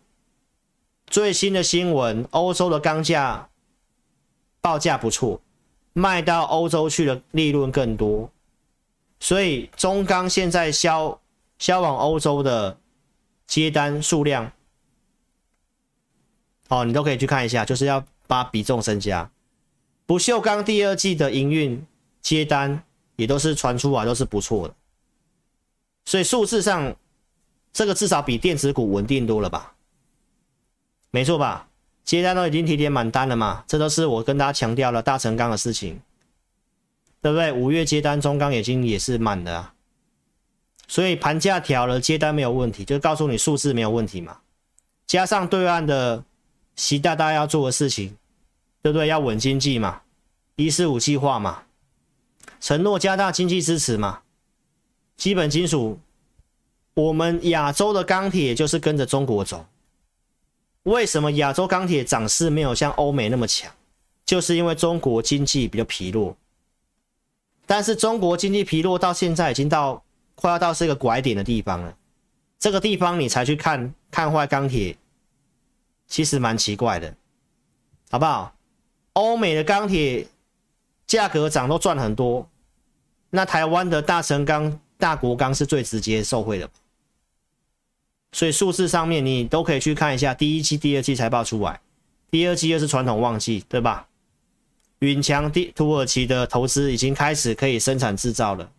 [1.06, 3.48] 最新的新闻，欧洲的钢价。
[4.60, 5.40] 报价不错，
[5.92, 8.28] 卖到欧洲去的利润更多，
[9.20, 11.20] 所以中钢现在销
[11.58, 12.78] 销往欧洲的
[13.46, 14.52] 接单数量，
[16.68, 19.30] 哦，你都可以去看一下，就是要把比重增加。
[20.06, 21.84] 不锈钢第二季的营运
[22.22, 22.82] 接单
[23.16, 24.74] 也都是传出来都是不错的，
[26.04, 26.94] 所以数字上
[27.72, 29.74] 这个至少比电子股稳定多了吧？
[31.10, 31.68] 没错吧？
[32.04, 36.00] 接单都已经提点满单了嘛，这都是我跟大家强调了大成钢的事情，
[37.20, 37.52] 对不对？
[37.52, 39.74] 五月接单中钢已经也是满的啊，
[40.86, 44.38] 所以盘价调了，接单没有问题，就告诉你数字没有问题嘛。
[45.06, 46.22] 加上对岸的
[46.76, 48.16] 习大大要做的事情，
[48.82, 49.06] 对不对？
[49.06, 50.02] 要稳经济嘛，
[50.56, 51.62] 一四五计划嘛，
[52.60, 54.20] 承诺加大经济支持嘛。
[55.16, 55.98] 基本金属，
[56.94, 59.66] 我们亚洲的钢铁就是跟着中国走。
[60.84, 63.72] 为什么亚洲钢铁涨势没有像欧美那么强？
[64.24, 66.36] 就是因为中国经济比较疲弱。
[67.68, 70.02] 但是中国经济疲弱到现在已经到
[70.34, 71.94] 快要到是一个拐点的地方了。
[72.58, 74.96] 这个地方你才去看看坏钢铁，
[76.06, 77.14] 其实蛮奇怪的，
[78.10, 78.54] 好不好？
[79.12, 80.26] 欧美的钢铁
[81.06, 82.48] 价格涨都赚很多，
[83.28, 86.70] 那台湾的大成钢、大国钢是最直接受惠的。
[88.32, 91.78] 所以数字上面你都可以去看一下，第一季、第二季财报出来，
[92.30, 94.07] 第二季又是传统旺季，对吧？
[95.00, 98.70] 云强、土耳其的投资已经开始可以生产制造了，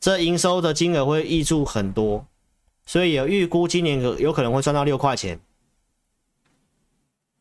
[0.00, 2.26] 这营收的金额会溢注很多，
[2.86, 5.38] 所以有预估今年有可能会赚到六块钱。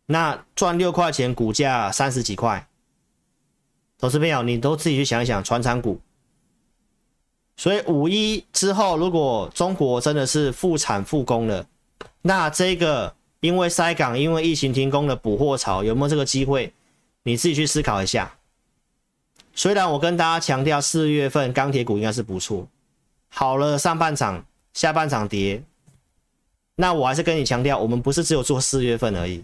[0.07, 2.67] 那赚六块钱，股价三十几块，
[3.97, 6.01] 投资朋友你都自己去想一想，传产股。
[7.55, 11.65] 所以五一之后，如果中国真的是复产复工了，
[12.21, 16.73] 那这个因为塞港、因为疫情停工的补货潮有没有这个机会？
[17.29, 18.35] 你自己去思考一下。
[19.53, 22.67] 虽然我跟大家强调四月份钢铁股应该是不错，
[23.29, 25.61] 好了上半场，下半场跌，
[26.75, 29.43] 那我还是跟你强调，我们不是只有做四月份而已，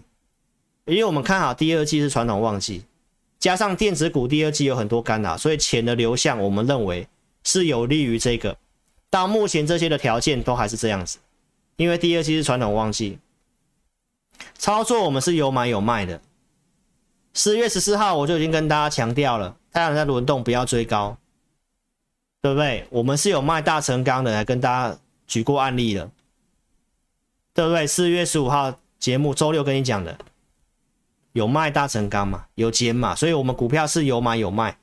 [0.86, 2.84] 因为我们看好第二季是传统旺季，
[3.38, 7.06] 加上电子股第二季有很多干扰，所以钱的流向我们认为。
[7.48, 8.56] 是有利于这个，
[9.08, 11.18] 到目前这些的条件都还是这样子，
[11.76, 13.20] 因为第二季是传统旺季，
[14.58, 16.20] 操作我们是有买有卖的。
[17.36, 21.18] 四月十四号我就已经跟大家强调了，太阳在轮动，不要追高，
[22.40, 22.86] 对不对？
[22.88, 26.10] 我们是有卖大成钢的，来跟大家举过案例了，
[27.52, 27.86] 对不对？
[27.86, 30.16] 四月十五号节目周六跟你讲的，
[31.32, 34.78] 有卖大成钢嘛，有减嘛，所以我们股票是有买有卖。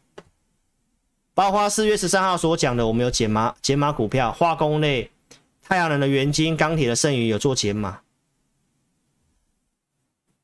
[1.34, 5.10] 包括四月十三号所讲的，我们有减码减码股票，化工类、
[5.64, 8.02] 太阳能的元晶、钢铁的剩余有做减码。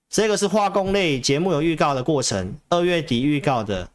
[0.09, 3.89] 这个是化工类节目有预告的过程，二月底预告的，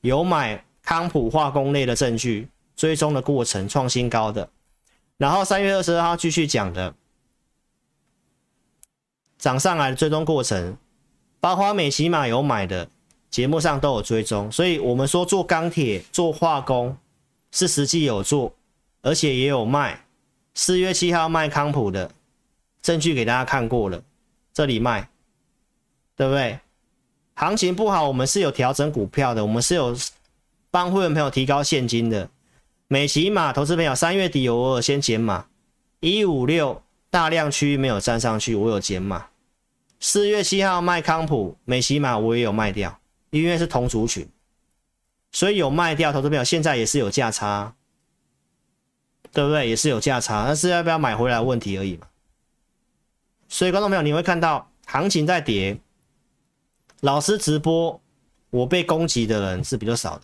[0.00, 4.48] 有买康普化工类的证据，追踪的过程创新高的。
[5.16, 6.94] 然后三月二十二号继续讲的，
[9.38, 10.76] 涨上来的追踪过程，
[11.40, 12.88] 包括美琪玛有买的。
[13.28, 16.96] 节目上都有追踪，所以我们说做钢铁、做化工
[17.50, 18.54] 是实际有做，
[19.02, 20.06] 而且也有卖。
[20.54, 22.10] 四月七号卖康普的
[22.80, 24.02] 证据给大家看过了，
[24.54, 25.10] 这里卖，
[26.16, 26.58] 对不对？
[27.34, 29.96] 行情不好，我们是有调整股票的，我们是有
[30.70, 32.28] 帮会员朋友提高现金的。
[32.88, 35.46] 美琪玛投资朋友三月底有偶尔先减码，
[36.00, 39.26] 一五六大量区域没有站上去，我有减码。
[40.00, 42.98] 四月七号卖康普、美琪玛我也有卖掉。
[43.30, 44.26] 因为是同族群，
[45.32, 47.74] 所以有卖掉，投资朋友现在也是有价差，
[49.32, 49.68] 对不对？
[49.68, 52.06] 也是有价差，但是要不要买回来问题而已嘛。
[53.48, 55.78] 所以观众朋友，你会看到行情在跌，
[57.00, 58.00] 老师直播，
[58.50, 60.22] 我被攻击的人是比较少的。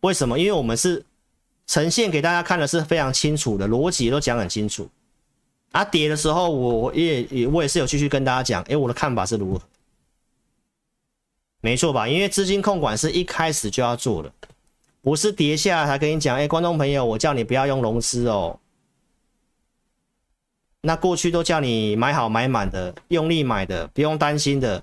[0.00, 0.38] 为什么？
[0.38, 1.04] 因为我们是
[1.66, 4.88] 呈现给大家看的是非常清楚的逻辑，都讲很清楚。
[5.72, 9.62] 啊，跌的时候我也也我也是有继续跟大家讲，诶，我的看法是如何。
[11.60, 12.08] 没错吧？
[12.08, 14.32] 因为资金控管是一开始就要做的，
[15.00, 16.36] 不是跌下来才跟你讲。
[16.36, 18.58] 哎，观众朋友，我叫你不要用融资哦。
[20.80, 24.82] 那过去都叫你买好买满的，用力买的，不用担心的。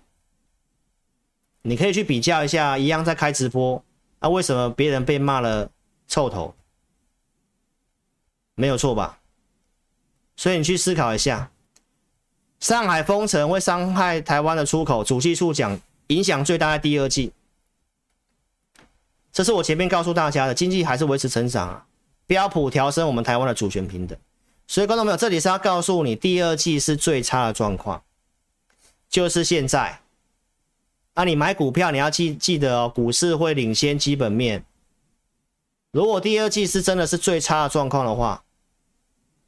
[1.67, 3.83] 你可以去比较一下，一样在开直播，
[4.21, 5.69] 那为什么别人被骂了
[6.07, 6.55] 臭头？
[8.55, 9.19] 没有错吧？
[10.37, 11.51] 所以你去思考一下，
[12.59, 15.79] 上海封城会伤害台湾的出口，主计处讲。
[16.07, 17.33] 影响最大的第二季，
[19.33, 21.85] 这是我前面告诉大家的，经济还是维持成长啊。
[22.25, 24.17] 标普调升我们台湾的主权平等，
[24.67, 28.01] 所以观众朋友，这里是要告诉你，第二季是最差的状况，
[29.09, 29.99] 就是现在。
[31.17, 34.63] 啊，你买股票你要记记得哦，股市会领先基本面。
[35.91, 38.43] 如果第二季是真的是最差的状况的话，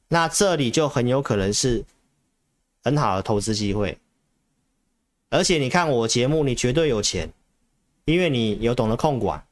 [0.08, 1.86] 那这里就很有可能是
[2.84, 4.00] 很好的投资机会。
[5.30, 7.32] 而且你看我节目，你绝对有钱，
[8.06, 9.46] 因为你有懂得控管，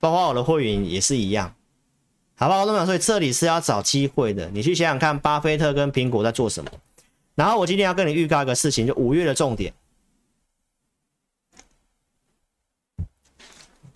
[0.00, 1.54] 包括我的会员也是一样，
[2.36, 2.62] 好不好？
[2.62, 4.48] 我都想说，这里是要找机会的。
[4.48, 6.70] 你去想想看，巴菲特跟苹果在做什么。
[7.34, 9.72] 然后我今天要跟你预告一个事情，就五月的重点。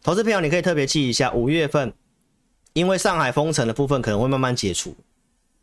[0.02, 1.92] 投资朋友，你可以特别记一下，五月份，
[2.72, 4.96] 因为上海封城的部分可能会慢慢解除，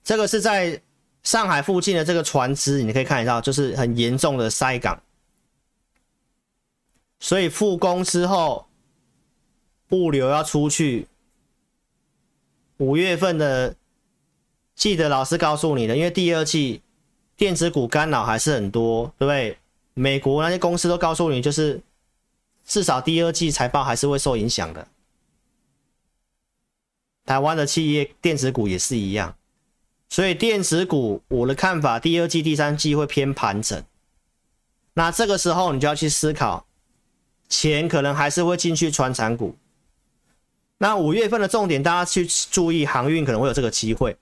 [0.03, 0.81] 这个是在。
[1.23, 5.01] 上海附近的这个船只，你可以看得到，就是很严重的塞港。
[7.19, 8.67] 所以复工之后，
[9.89, 11.07] 物流要出去。
[12.77, 13.75] 五月份的，
[14.75, 16.83] 记得老师告诉你的，因为第二季
[17.37, 19.57] 电子股干扰还是很多，对不对？
[19.93, 21.81] 美国那些公司都告诉你，就是
[22.65, 24.87] 至少第二季财报还是会受影响的。
[27.25, 29.35] 台湾的企业电子股也是一样。
[30.07, 33.83] 所以电子股，我的看法，第二季、第三季会偏盘整。
[34.93, 36.65] 那这个时候，你就要去思考，
[37.49, 39.57] 钱可能还是会进去传产股。
[40.77, 44.15] 那五月份的重点，大家去注意航运可能会有这个机会。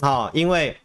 [0.00, 0.76] 好，因为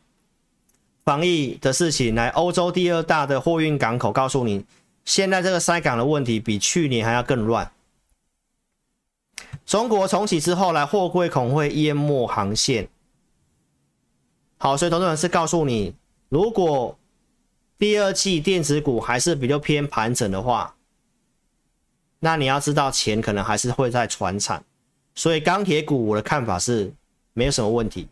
[1.12, 4.64] 防疫的事情，来欧洲第二大的货运港口告诉你，
[5.03, 7.70] 现在这个塞港的问题比去年还要更乱。
[9.66, 12.88] 中国重启之后，来货柜恐会淹没航线。
[14.57, 15.93] 好，所以投资人是告诉你，
[16.30, 16.97] 如果
[17.78, 20.74] 第二季电子股还是比较偏盘整的话，
[22.20, 24.64] 那你要知道钱可能还是会在传产，
[25.14, 26.93] 所以钢铁股我的看法是
[27.34, 28.07] 没有什么问题。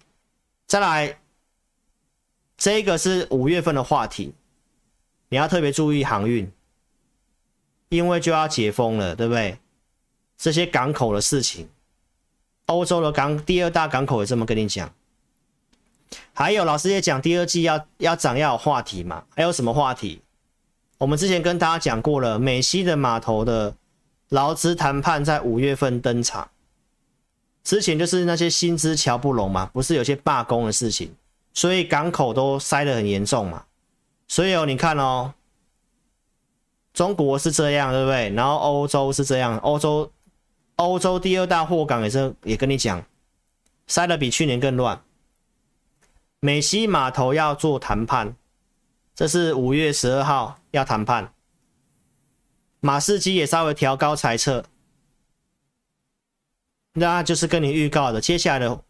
[0.67, 1.17] 再来，
[2.60, 4.34] 这个是五月份的话题，
[5.30, 6.51] 你要特别注意航运，
[7.88, 9.57] 因为就要解封了，对不对？
[10.38, 11.70] 这些港口的事情，
[12.66, 14.93] 欧洲的港第二大港口也这么跟你讲。
[16.34, 19.24] 还有老师也讲，第二季要要涨要有话题嘛？
[19.36, 20.22] 还有什么话题？
[20.97, 23.74] 我们之前跟大家讲过了，美西的码头的
[24.28, 26.49] 劳资谈判在五月份登场。
[27.64, 31.14] 之前就是那些薪资乔不拢嘛，不是有些罢工的事情，
[31.53, 33.65] 所以港口都塞得很严重嘛。
[34.27, 35.33] 所以哦，你看哦，
[36.93, 38.29] 中国是这样，对不对？
[38.29, 40.11] 然后欧洲是这样，欧洲
[40.75, 43.03] 欧洲第二大货港也是也跟你讲，
[43.87, 45.01] 塞得比去年更乱。
[46.39, 48.35] 美西码头要做谈判，
[49.13, 51.33] 这是五月十二号要谈判。
[52.79, 54.63] 马士基也稍微调高裁测，
[56.93, 58.81] 那就是跟你预告的，接下来的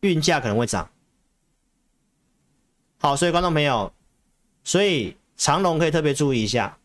[0.00, 0.90] 运价可能会涨。
[3.00, 3.92] 好，所以观众朋友，
[4.64, 6.76] 所以长龙可以特别注意一下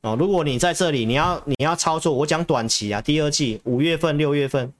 [0.00, 0.16] 哦。
[0.18, 4.72] 如果你在这里，你要你要操作，我讲短期啊，第二季五月份、六月份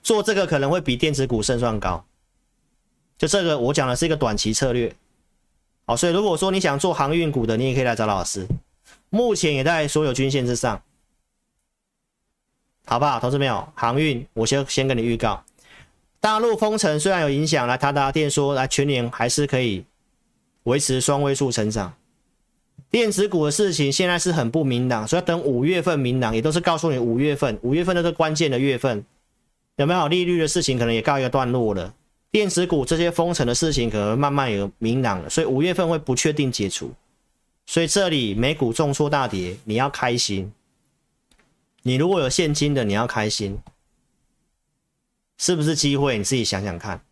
[0.00, 2.04] 做这个可能会比电子股胜算高。
[3.18, 4.94] 就这个，我讲的是一个短期策略，
[5.84, 8.46] 好，所以如果说你想做航运股的，你也可以来找老师，
[9.10, 10.80] 目前也在所有均线之上，
[12.86, 13.18] 好不好？
[13.18, 15.44] 同志们有航运，我先先跟你预告，
[16.20, 19.84] 大陆封城虽然有影响，来他达电说来全年还是可以
[20.64, 21.94] 维持双位数成长，
[22.90, 29.02] 电子股的事情现在是很不明朗，所以要等五月份明朗，也都是告诉你五月份，五月份都是关键的月份，
[29.76, 31.94] 有没有利率的事情可能也告一个段落了。
[32.30, 36.92] 电子股这些封城的事情可能慢慢有明朗了，所以五月份会不确定解除，
[37.64, 40.52] 所以这里美股重挫大跌，你要开心。
[41.82, 43.58] 你如果有现金的，你要开心，
[45.40, 46.18] 是不是机会？
[46.18, 47.02] 你自己想想看，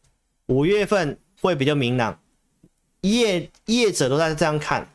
[0.49, 2.21] 五月份会比较明朗，
[3.01, 4.87] 业业者都在这样看，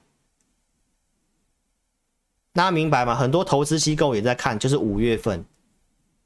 [2.54, 3.16] 大家明白吗？
[3.16, 5.44] 很多投资机构也在看，就是五月份，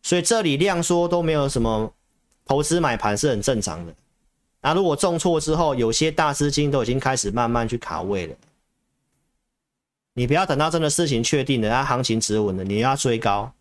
[0.04, 1.94] 所以这里量缩都没有什么。
[2.44, 3.96] 投资买盘是很正常的，
[4.62, 8.36] 那如果重挫之后，有些大资金都已经开始慢慢去卡位了。
[10.14, 13.54] 你不要等到真的事情确定了，它行情止稳了，你要追高，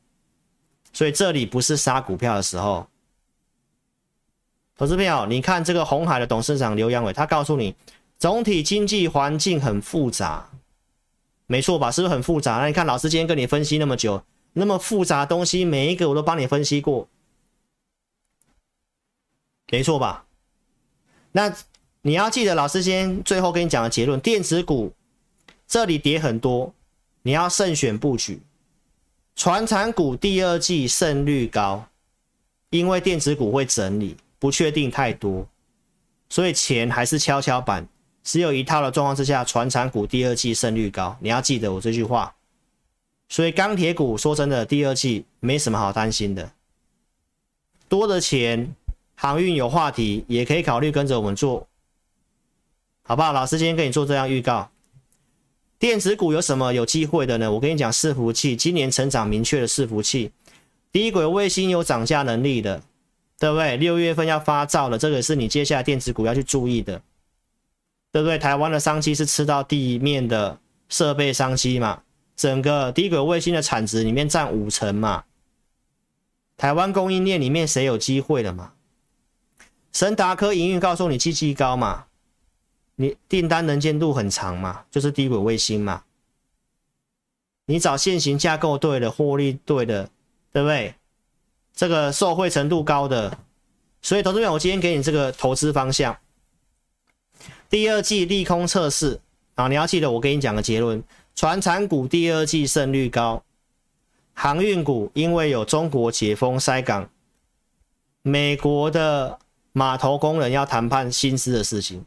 [0.92, 2.88] 所以这里不是杀股票的时候。
[4.76, 7.74] 投资朋友，你看这个红海的董事长刘阳伟，他告诉你，
[8.18, 10.50] 总体经济环境很复杂，
[11.46, 11.90] 没错吧？
[11.90, 12.58] 是不是很复杂？
[12.58, 14.22] 那你看老师今天跟你分析那么久，
[14.52, 17.08] 那么复杂东西，每一个我都帮你分析过。
[19.72, 20.26] 没错吧？
[21.32, 21.54] 那
[22.02, 24.92] 你要记得，老师先最后跟你讲的结论：电子股
[25.66, 26.72] 这里跌很多，
[27.22, 28.40] 你要慎选布局。
[29.34, 31.86] 传产股第二季胜率高，
[32.70, 35.46] 因为电子股会整理，不确定太多，
[36.28, 37.86] 所以钱还是跷跷板。
[38.22, 42.34] 只有一套的状况之下，传产股第二季胜率高，你要记得我这句话。
[43.28, 46.52] 所以钢铁股说真的，第二季没什么好担心的，
[47.88, 48.74] 多的钱。
[49.18, 51.66] 航运有话题，也可以考虑跟着我们做，
[53.02, 53.32] 好不好？
[53.32, 54.70] 老师今天跟你做这样预告。
[55.78, 57.50] 电子股有什么有机会的呢？
[57.50, 60.32] 我跟你讲，伺服器今年成长明确的伺服器，
[60.92, 62.82] 低轨卫星有涨价能力的，
[63.38, 63.76] 对不对？
[63.76, 67.02] 六月份要发照了，这个是你接下来电子股要去注意的，
[68.12, 68.38] 对不对？
[68.38, 70.58] 台湾的商机是吃到地面的
[70.88, 72.02] 设备商机嘛，
[72.34, 75.24] 整个低轨卫星的产值里面占五成嘛，
[76.56, 78.72] 台湾供应链里面谁有机会的嘛？
[79.92, 82.06] 神达科营运告诉你，积极高嘛，
[82.96, 86.04] 你订单能见度很长嘛，就是低轨卫星嘛。
[87.66, 90.08] 你找现行架构对的，获利对的，
[90.52, 90.94] 对不对？
[91.76, 93.38] 这个受惠程度高的，
[94.02, 96.16] 所以投资者，我今天给你这个投资方向。
[97.70, 99.20] 第二季利空测试
[99.54, 101.00] 啊，你要记得我给你讲的结论：
[101.36, 103.44] 船产股第二季胜率高，
[104.34, 107.08] 航运股因为有中国解封塞港，
[108.22, 109.38] 美国的。
[109.76, 112.02] 码头工人要谈判薪资的事情，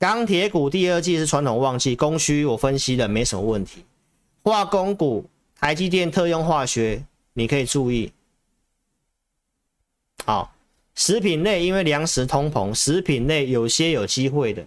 [0.00, 3.84] 钢铁股第二季是传统旺季，供需我分析的没什么问题。
[4.42, 5.24] 化工股，
[5.60, 7.04] 台积电特用化学
[7.34, 8.12] 你可以注意。
[10.24, 10.54] 好，
[10.94, 14.66] 食品类因为粮食通膨，食品类有些有机会的，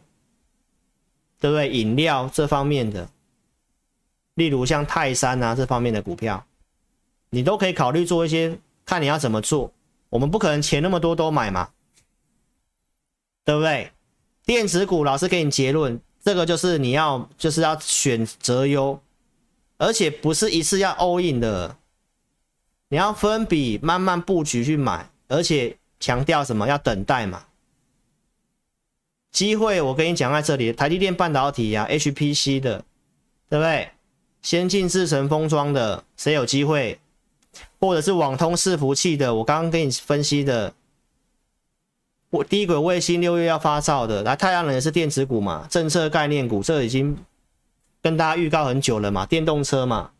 [1.39, 1.69] 对不对？
[1.69, 3.09] 饮料这方面的，
[4.35, 6.45] 例如像泰山啊这方面的股票，
[7.29, 9.71] 你都可以考虑做一些，看你要怎么做。
[10.09, 11.69] 我们不可能钱那么多都买嘛。
[13.43, 13.91] 对不对？
[14.43, 18.99] 电子股老师给你结论，这个就是你要就是要选择优，
[19.77, 21.77] 而且不是一次要 all in 的，
[22.89, 26.67] 你要分笔慢慢布局去买，而且强调什么？
[26.67, 27.45] 要等待嘛。
[29.31, 32.85] 机会我跟你讲在这里，台积电半导体呀、啊、，HPC 的，
[33.49, 33.89] 对不对？
[34.41, 36.99] 先进制程封装的，谁有机会？
[37.79, 40.73] 或者是网通伺服器的，我刚刚跟你分析的。
[42.29, 47.17] 我低轨卫星六月要发照的，来太阳能也是电子股嘛，政策概念股，这已经
[48.01, 50.11] 跟大家预告很久了嘛，电动车嘛，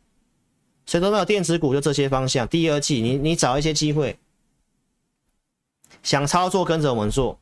[0.86, 2.48] 谁都没有电子股就这些方向。
[2.48, 4.18] 第二季你你找一些机会，
[6.06, 7.40] 想操作跟着我们做，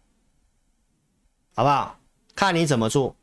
[1.53, 1.99] 好不好？
[2.33, 3.13] 看你怎么做，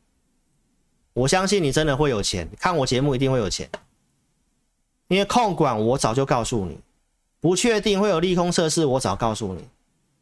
[1.15, 3.71] 我相信你真的会有钱，看我节目一定会有钱，
[5.09, 6.79] 因为控管我早就告诉你，
[7.41, 9.65] 不确定会有利空测试，我早告诉你。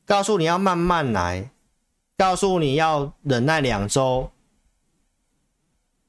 [0.06, 1.50] 告诉你要慢慢来，
[2.16, 4.30] 告诉你要忍耐两周，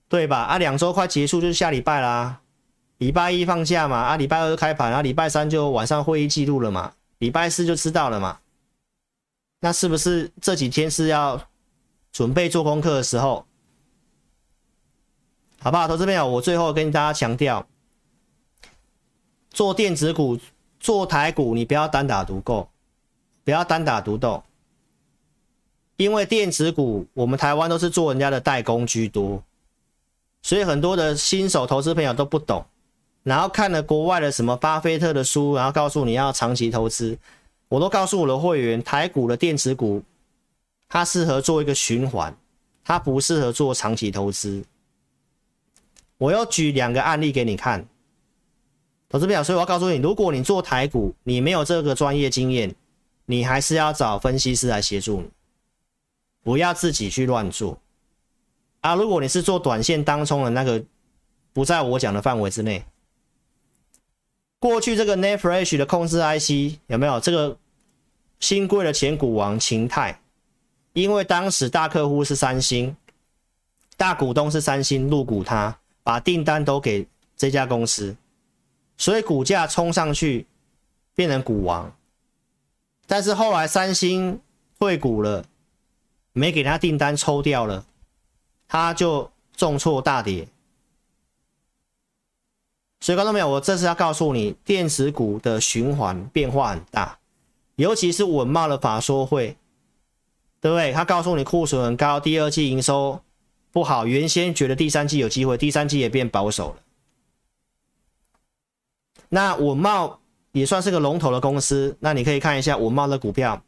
[0.08, 0.44] 对吧？
[0.44, 2.42] 啊，两周快结束就是下礼拜啦，
[3.00, 8.40] 礼拜一放假嘛，啊，礼拜二开盘，啊，礼拜三就晚上会议记录了嘛，礼拜四就知道了嘛。
[9.60, 11.42] 那是不是这几天是要
[12.12, 13.46] 准备做功课的时候？
[15.60, 15.88] 好不好？
[15.88, 17.68] 投资朋友，我最后跟大家强调，
[19.50, 20.40] 做电子股、
[20.80, 22.70] 做台股，你不要单打独斗。
[23.46, 24.44] 不要单打独斗，
[25.96, 29.42] 因为电子股我们台湾都是做人家的代工居多，
[30.44, 32.64] 所以很多的新手投资朋友都不懂，
[33.24, 37.18] 然后看了国外的什么巴菲特的书，然后告诉你要长期投资，
[37.70, 40.04] 我都告诉我的会员，台股的电子股
[40.90, 42.36] 它适合做一个循环，
[42.84, 44.64] 它不适合做长期投资。
[46.18, 47.88] 我要举两个案例给你看，
[49.08, 52.76] 投资朋友，所以我要告诉你，如果你做台股，你没有这个专业经验。
[53.32, 55.30] 你还是要找分析师来协助你，
[56.42, 57.78] 不要自己去乱做
[58.82, 58.96] 啊！
[58.96, 60.84] 如果你是做短线当冲的那个，
[61.54, 62.84] 不在我讲的范围之内。
[64.60, 67.58] 过去这个 NAND Flash 的控制 IC 有没有这个
[68.40, 70.20] 新贵的前股王秦泰？
[70.94, 72.96] 因为当时大客户是三星，
[73.96, 77.08] 大股东是三星入股他，把订单都给
[77.38, 78.16] 这家公司，
[78.98, 80.46] 所以股价冲上去
[81.16, 81.96] 变成股王。
[83.08, 84.42] 但是后来三星
[84.78, 85.46] 退股了，
[86.34, 87.86] 没给他订单抽掉了，
[88.68, 90.48] 他就重挫大跌。
[93.00, 97.18] 所以观众朋友，我这次要告诉你，电子股的循环变化很大，
[97.76, 99.58] 尤其是稳懋的法说会，
[100.62, 100.92] 对不对？
[100.92, 103.22] 他告诉你库存很高，第二季营收
[103.72, 106.76] 不好，原先觉得第三季有机会，第三季也变保守了。
[109.30, 110.16] 那稳懋。
[110.52, 113.62] 也算是个龙头的公司，那你可以看一下稳懋的股票。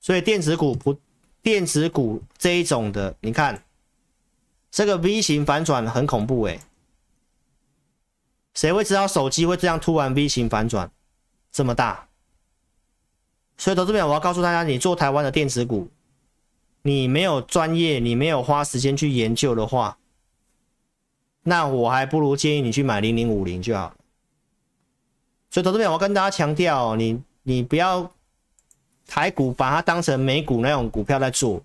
[0.00, 0.94] 所以电子股不，
[1.42, 3.64] 电子股这一种的，你看
[4.70, 6.60] 这个 V 型反转很恐怖诶。
[8.54, 10.90] 谁会知道手机会这样突然 V 型反转
[11.50, 12.08] 这么大？
[13.58, 15.88] 所以投资者，我要告诉大家，你做台湾的电子股，
[16.82, 19.98] 你没有专业，你没有花时间去研究的话，
[21.44, 23.94] 那我还不如建议你去买零零五零就好。
[25.50, 28.10] 所以，投资者，我要跟大家强调，你你不要
[29.06, 31.62] 台股把它当成美股那种股票在做，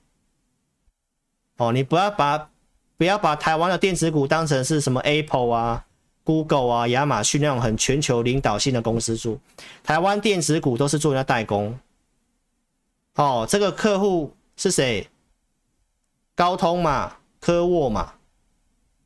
[1.56, 2.50] 哦，你不要把
[2.98, 5.87] 不要把台湾的电子股当成是什么 Apple 啊、
[6.28, 9.40] Google 啊、亚马逊那种很全球领导性的公司做。
[9.82, 11.80] 台湾电子股都是做人家代工。
[13.16, 15.08] 哦，这个客户是谁？
[16.36, 18.16] 高通嘛，科沃嘛。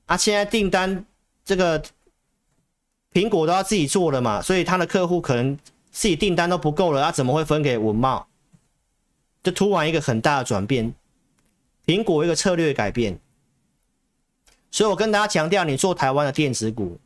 [0.08, 1.06] 啊，现在订单
[1.46, 1.84] 这个。
[3.14, 5.60] 苹果都要自己做了嘛，所以他的客户可能
[5.92, 8.26] 自己订单都不够了，他怎么会分给文茂？
[9.44, 10.94] 就突然一个很大的转变，
[11.86, 13.20] 苹果一个策略改变。
[14.72, 16.98] 所以我跟大家强调，你做台湾的电子股，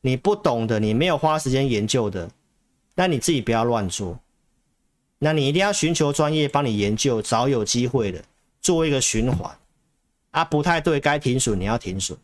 [0.00, 2.30] 你不懂的，你没有花时间研究的，
[2.94, 4.18] 那你自己不要乱做。
[5.18, 8.22] 那你一定要寻求专业帮你研究，找有机会的
[8.60, 9.54] 做一个循环。
[10.30, 12.16] 啊，不太对，该停损你要停损。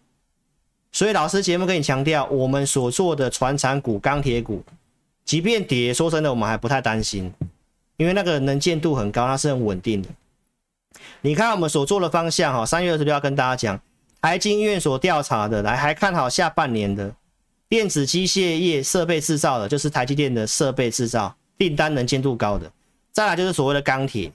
[0.92, 4.62] 所以老师节目跟你强调，我们所做的船产股、钢铁股，
[5.24, 7.30] 即便跌，说真的，我们还不太担心，
[7.98, 10.08] 因为那个能见度很高，它是很稳定的。
[11.20, 13.80] 你看我们所做的方向，哈，三月二十六要跟大家讲，
[14.22, 17.14] 台经院所调查的，来还看好下半年的
[17.68, 22.70] 电子机械业设备制造的，就是台积电的设备制造订单能见度高的，
[23.12, 24.32] 再来就是所谓的钢铁。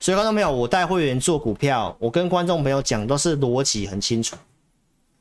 [0.00, 4.36] 所以观众朋友，我带会员做股票，我跟观众朋友讲都是逻辑很清楚。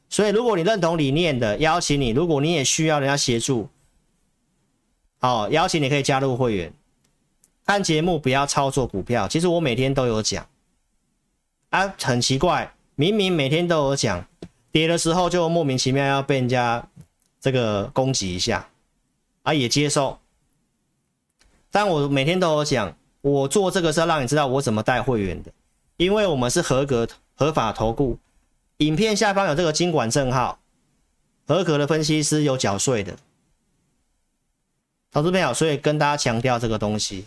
[0.10, 3.70] 所以，如果你认同理念的，邀请你；如果你也需要人家协助，
[5.20, 6.74] 好，邀请你可以加入会员。
[7.66, 10.46] 看节目不要操作股票，其实我每天都有讲。
[11.70, 14.28] 啊，很奇怪，明明每天都有讲，
[14.72, 16.84] 跌的时候就莫名其妙要被人家
[17.40, 18.70] 这个攻击一下，
[19.44, 20.18] 啊，也接受。
[21.70, 25.52] 但我每天都有讲，我做这个是要让你知道我怎么带会员的，
[25.98, 28.18] 因为我们是合格合法投顾，
[28.78, 30.60] 影片下方有这个金管证号，
[31.48, 33.18] 合格的分析师有缴税的。
[35.12, 37.26] 投资朋友，所以跟大家强调这个东西，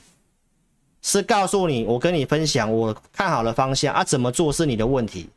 [1.03, 5.29] 是告诉你，我跟你分享我看好的方向啊，怎么做是你的问题。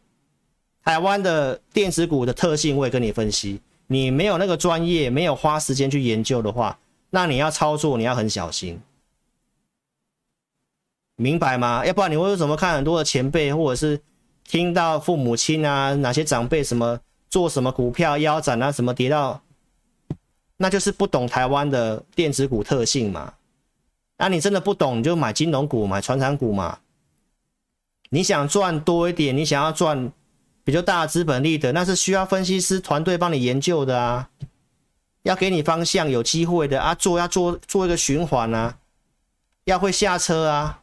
[0.87, 3.59] 台湾的电子股的特性，我也跟你分析。
[3.87, 8.79] 你没有那个专业，没有花时间去研究的话，那你要操作，你要很小心，
[11.17, 11.85] 明白吗？
[11.85, 13.99] 要不然你会怎么看很多的前辈，或者是
[14.45, 16.97] 听到父母亲啊，哪些长辈什么
[17.29, 19.41] 做什么股票腰斩啊，什么跌到。
[20.55, 23.33] 那就是不懂台湾的电子股特性嘛？
[24.17, 26.79] 那你真的不懂，你就买金融股、买传产股嘛。
[28.09, 30.09] 你想赚多一点，你想要赚
[30.67, 34.29] 比较大资本利得，那是需要分析师团队帮你研究的啊，
[35.23, 38.77] 要给你方向，有机会的啊，做要做做一个循环啊，
[39.63, 40.81] 要会下车啊。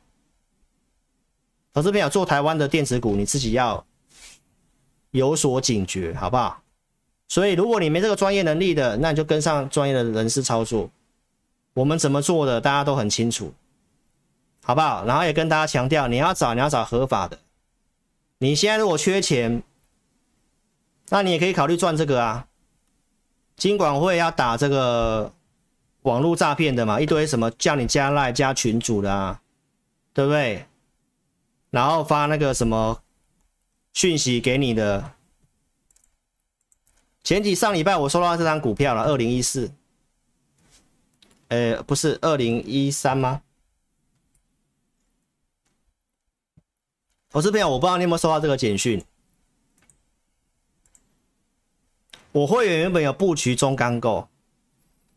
[1.75, 3.85] 投资朋友做台湾的电子股，你自己要
[5.11, 6.63] 有所警觉，好不好？
[7.29, 10.91] 所以，如果你没这个专业能力的，那你就跟上专业的人士操作。
[11.75, 13.53] 我们怎么做的，大家都很清楚，
[14.63, 15.05] 好不好？
[15.05, 17.39] 然后也跟大家强调，你要找，你要找合法的。
[18.39, 19.63] 你现在如果缺钱，
[21.09, 22.47] 那你也可以考虑赚这个啊。
[23.57, 25.33] 金管会要打这个
[26.03, 29.41] 网络诈骗的嘛，一堆什么叫你加赖加群主的啊，
[30.13, 30.67] 对不对？
[31.71, 33.03] 然后发那个什么
[33.93, 35.13] 讯息给你的。
[37.23, 39.73] 前几上礼拜我收到这张股票了，二零一四，
[41.49, 43.41] 呃，不是二零一三吗？
[47.33, 49.03] 我是朋友，我不知道你有没有收到这个简讯。
[52.35, 54.27] 我会员原本有布局中钢构，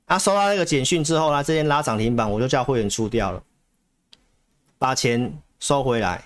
[0.06, 3.42] 他收到那个简讯之后呢，这天拉涨停板，我就叫会员出掉了，
[4.78, 6.24] 把钱收回来。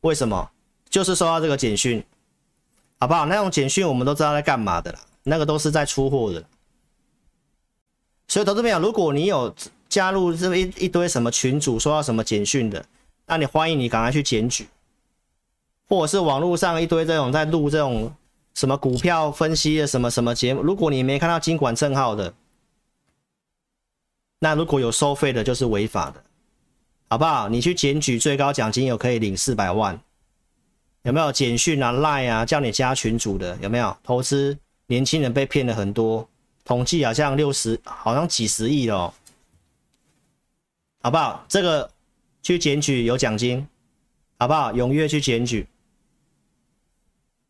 [0.00, 0.50] 为什么？
[0.90, 2.04] 就是收到这个简讯，
[2.98, 3.26] 好不好？
[3.26, 4.98] 那种简讯我们都知道在干嘛的啦。
[5.22, 6.44] 那个都是在出货的，
[8.26, 9.54] 所以投资朋友，如果你有
[9.88, 12.84] 加入这么一一堆什么群组，收到什么简讯的，
[13.26, 14.66] 那你欢迎你赶快去检举，
[15.88, 18.12] 或者是网络上一堆这种在录这种
[18.54, 22.32] 什么股票分析的什么什么节目，如果你没看到金管证号的，
[24.38, 26.22] 那如果有收费的，就是违法的，
[27.08, 27.48] 好不好？
[27.48, 29.98] 你去检举，最高奖金有可以领四百万，
[31.02, 34.56] 有没有简讯啊、赖啊，叫你加群组的，有没有投资？
[34.86, 36.28] 年轻人被骗了很多，
[36.64, 39.12] 统计好像六十，好像几十亿哦，
[41.02, 41.44] 好不好？
[41.48, 41.90] 这个
[42.42, 43.66] 去检举有奖金，
[44.38, 44.72] 好不好？
[44.72, 45.66] 踊跃去检举。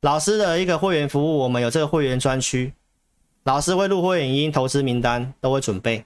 [0.04, 2.74] 老师的一个会员服务，我们有这个会员专区，
[3.44, 6.04] 老师会录会员音、投资名单都会准备，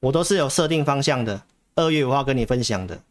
[0.00, 1.42] 我都是有设定方向的。
[1.74, 3.02] 二月五号跟你分享的，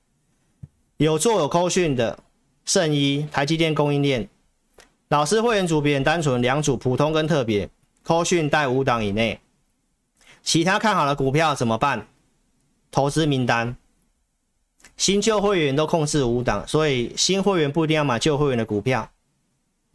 [0.97, 2.17] 有做有扣讯的
[2.65, 4.27] 圣一、台积电供应链。
[5.09, 7.69] 老师会员组别很单纯，两组普通跟特别，
[8.01, 9.39] 扣讯带五档以内，
[10.41, 12.07] 其他看好的股票怎么办？
[12.89, 13.77] 投资名单，
[14.97, 19.07] 新旧会员都控制五档，所以新会员不一定要买旧会员的股票。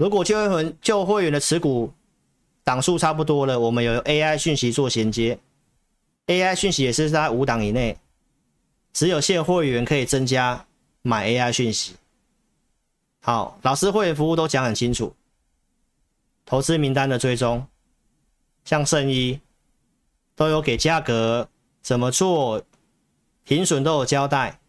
[0.01, 1.93] 如果旧会员旧会员的持股
[2.65, 5.39] 档数差不多了，我们有 AI 讯息做衔接
[6.27, 7.99] ，AI 讯息也是在五档以内，
[8.95, 10.65] 只有现会员可以增加
[11.03, 11.97] 买 AI 讯息。
[13.21, 15.15] 好，老师会员服务都讲很清楚，
[16.47, 17.67] 投资名单的追踪，
[18.65, 19.39] 像圣一
[20.35, 21.47] 都有给价格，
[21.83, 22.65] 怎么做，
[23.45, 24.61] 停损都有交代。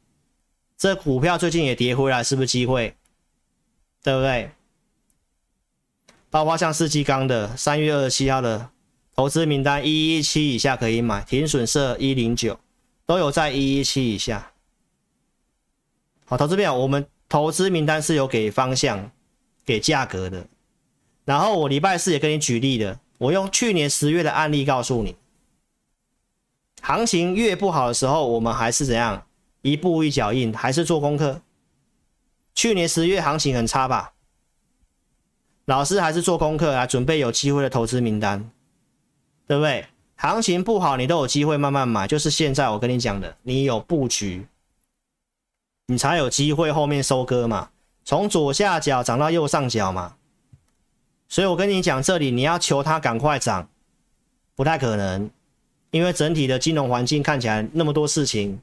[0.78, 2.94] 这股票最近也跌回来，是不是机会？
[4.04, 4.52] 对不对？
[6.32, 8.70] 包括像世纪钢的三月二十七号的
[9.16, 12.60] 投资名单，一一七以下可以买，停损设一零九，
[13.06, 14.52] 都有在一一七以下。
[16.26, 17.06] 好，投资票我们。
[17.30, 19.10] 投资名单是有给方向、
[19.64, 20.48] 给价格的，
[21.24, 25.16] 然后我礼拜四也跟你举例的，我用去年十月的案例告诉你，
[26.82, 29.26] 行情越不好的时候，我们还是怎样
[29.62, 31.42] 一步一脚印，还是做功课。
[32.54, 34.12] 去年十月行情很差吧？
[35.72, 38.52] 老师还是做功课啊，准备有机会的投资名单，
[39.48, 39.86] 对不对？
[40.18, 44.46] 行情不好，你都有机会慢慢买，就是现在我跟你讲的，你有布局。
[45.88, 47.70] 你才有机会后面收割嘛，
[48.04, 50.16] 从左下角涨到右上角嘛，
[51.30, 53.70] 所以我跟你讲，这里你要求它赶快涨，
[54.56, 55.30] 不太可能，
[55.92, 58.60] 因为整体的金融环境看起来那么多事情，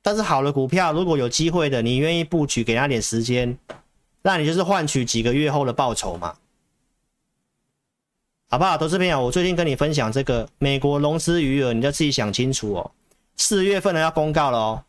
[0.00, 3.58] 但是好的股票，如果有机会的，你愿意布局，给他点时间，
[4.22, 6.34] 那你就是换取几个月后的报酬嘛，
[8.50, 8.76] 好不好？
[8.76, 12.90] 投资朋友，我最近跟你分享这个美国融资余额，你就自己想清楚哦。
[13.36, 14.84] 四月份的要公告了哦，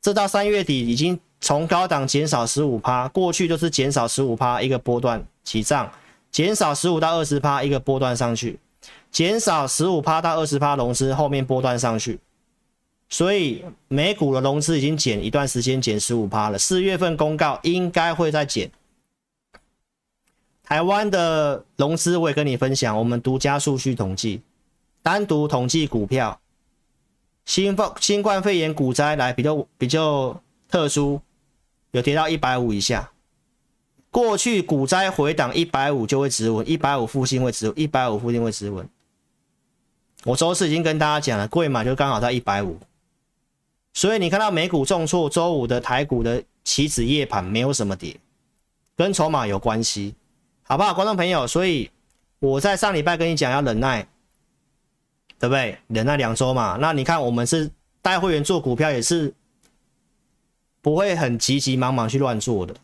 [0.00, 5.90] 这到三月底已经从高档减少十五趴，过去就是减少十五趴一个波段起涨，
[6.30, 8.58] 减少十五到二十趴一个波段上去，
[9.10, 12.20] 减少十五趴到二十趴融资后面波段上去。
[13.14, 16.58] 所以美股的融资已经减一段时间，减十五趴了。
[16.58, 18.68] 四月份公告应该会再减。
[20.64, 24.42] 台湾的融资我也跟你分享，我们独家数据统计，
[25.00, 26.40] 单独统计股票，
[27.44, 31.20] 新冠新冠肺炎股灾来比较比较特殊，
[31.92, 33.12] 有跌到一百五以下。
[34.10, 38.88] 过去股灾回档一百五就会止稳，一百五附近会止稳，一百五附近会止稳。
[40.24, 42.76] 我周四已经跟大家讲了，贵嘛就刚好在一百五。
[43.94, 48.16] 所以你看到美股重挫，周五的台股的期指夜盘没有什么跌，
[48.96, 50.14] 跟筹码有关系，
[50.64, 51.46] 好不好，观众朋友？
[51.46, 51.88] 所以
[52.40, 54.06] 我在上礼拜跟你讲要忍耐，
[55.38, 55.78] 对不对？
[55.86, 56.76] 忍耐两周嘛。
[56.80, 57.70] 那你看我们是
[58.02, 59.32] 带会员做股票，也是
[60.82, 62.74] 不会很急急忙忙去乱做的。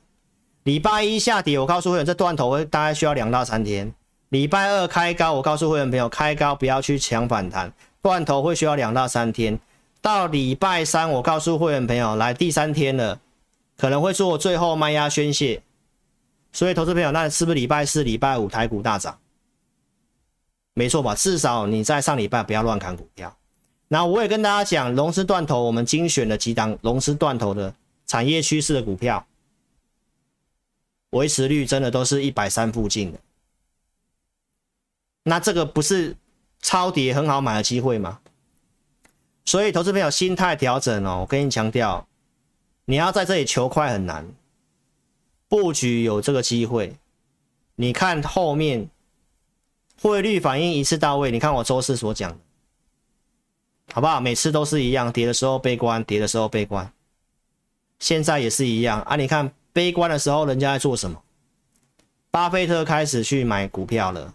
[0.62, 3.92] 礼拜一下跌，我告诉会员这断头会大概需要两到三天。
[4.28, 9.58] 礼拜二开高，我告诉会员朋友开高不要去抢反弹，断头会需要两到三天。
[10.00, 13.20] 到礼拜三，我告诉会员朋友，来第三天了，
[13.76, 15.62] 可能会做最后卖压宣泄。
[16.52, 19.18] 所以，投资朋友，那是不是礼拜四、礼拜五台股大涨？
[20.74, 21.14] 没错吧？
[21.14, 23.36] 至少你在上礼拜不要乱砍股票。
[23.88, 27.74] 那我也跟大家讲，融资断头，我们精选了几档融资断头的
[28.06, 29.26] 产业趋势的股票，
[31.10, 33.18] 维持率真的都是一百三附近的。
[35.24, 36.16] 那这个不是
[36.62, 38.19] 超跌很好买的机会吗？
[39.44, 42.06] 所以，投资朋友心态调整哦，我跟你强调，
[42.84, 44.28] 你要在这里求快很难，
[45.48, 46.94] 布局有这个机会。
[47.74, 48.88] 你看后面
[50.00, 52.38] 汇率反应一次到位，你看我周四所讲的，
[53.92, 54.20] 好不好？
[54.20, 56.92] 每次都是一样，跌的时候悲观，跌的时候悲观，
[57.98, 59.16] 现在也是一样啊。
[59.16, 61.20] 你看悲观的时候，人家在做什么？
[62.30, 64.34] 巴菲特开始去买股票了。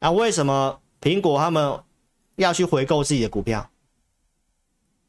[0.00, 1.83] 那为什么苹果他们？
[2.36, 3.70] 要去回购自己的股票，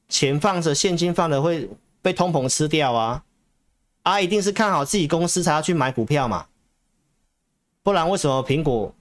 [0.07, 1.69] 钱放着，现金放着会
[2.01, 3.23] 被通膨吃掉啊！
[4.03, 6.47] 啊，一定是看好自己公司才要去买股票嘛，
[7.81, 8.93] 不然为什么苹果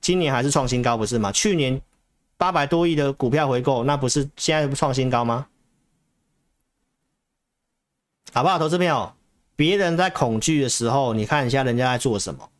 [0.00, 1.30] 今年还是创新高不是吗？
[1.30, 1.80] 去年
[2.38, 5.48] 八百多亿的股票回购，那不是现在不创新高吗？
[8.32, 9.12] 好不好，投资朋友？
[9.54, 12.50] 别人在恐惧的时候，你看一下人家在做什么。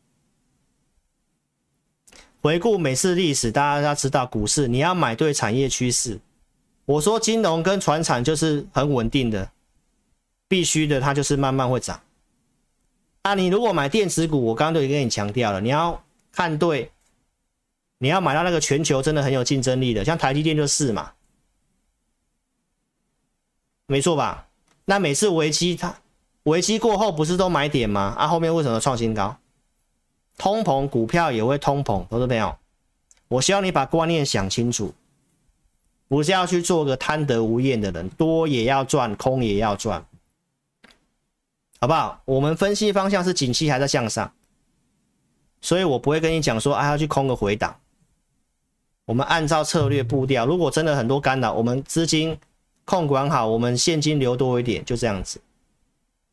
[2.41, 6.19] 回顾每次历史，大家要知道股市你要买对产业趋势。
[6.85, 9.51] 我说金融跟传产就是很稳定的，
[10.47, 11.99] 必须的，它就是慢慢会涨。
[13.23, 16.01] 那你如果买电子股，我刚刚都已经跟你强调了，你要
[16.31, 16.91] 看对，
[17.97, 21.11] 你要买到那个全球真的很有竞争力的，像台积电就是嘛，
[23.87, 24.47] 没错吧？
[24.85, 25.93] 那每次危机它
[26.43, 28.15] 危机过后不是都买点吗？
[28.17, 29.37] 啊，后面为什么创新高？
[30.37, 32.55] 通膨，股票也会通膨，投资朋友，
[33.27, 34.93] 我希望你把观念想清楚，
[36.07, 40.05] 不是要去做个贪得无厌的人，多也要赚，空也要赚，
[41.81, 42.21] 好不好？
[42.25, 44.31] 我们分析方向是景气还在向上，
[45.59, 47.75] 所以我不会跟你讲说，啊，要去空个回档，
[49.05, 52.37] 我们按照策略步调，如果真的很多干扰，我们资金
[52.85, 55.41] 控管好，我们现金流多一点，就这样子。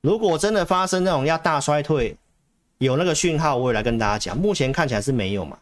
[0.03, 2.15] 如果真的发生那种要大衰退，
[2.85, 4.37] 有那个讯号，我也来跟大家讲。
[4.37, 5.59] 目前看起来是没有嘛？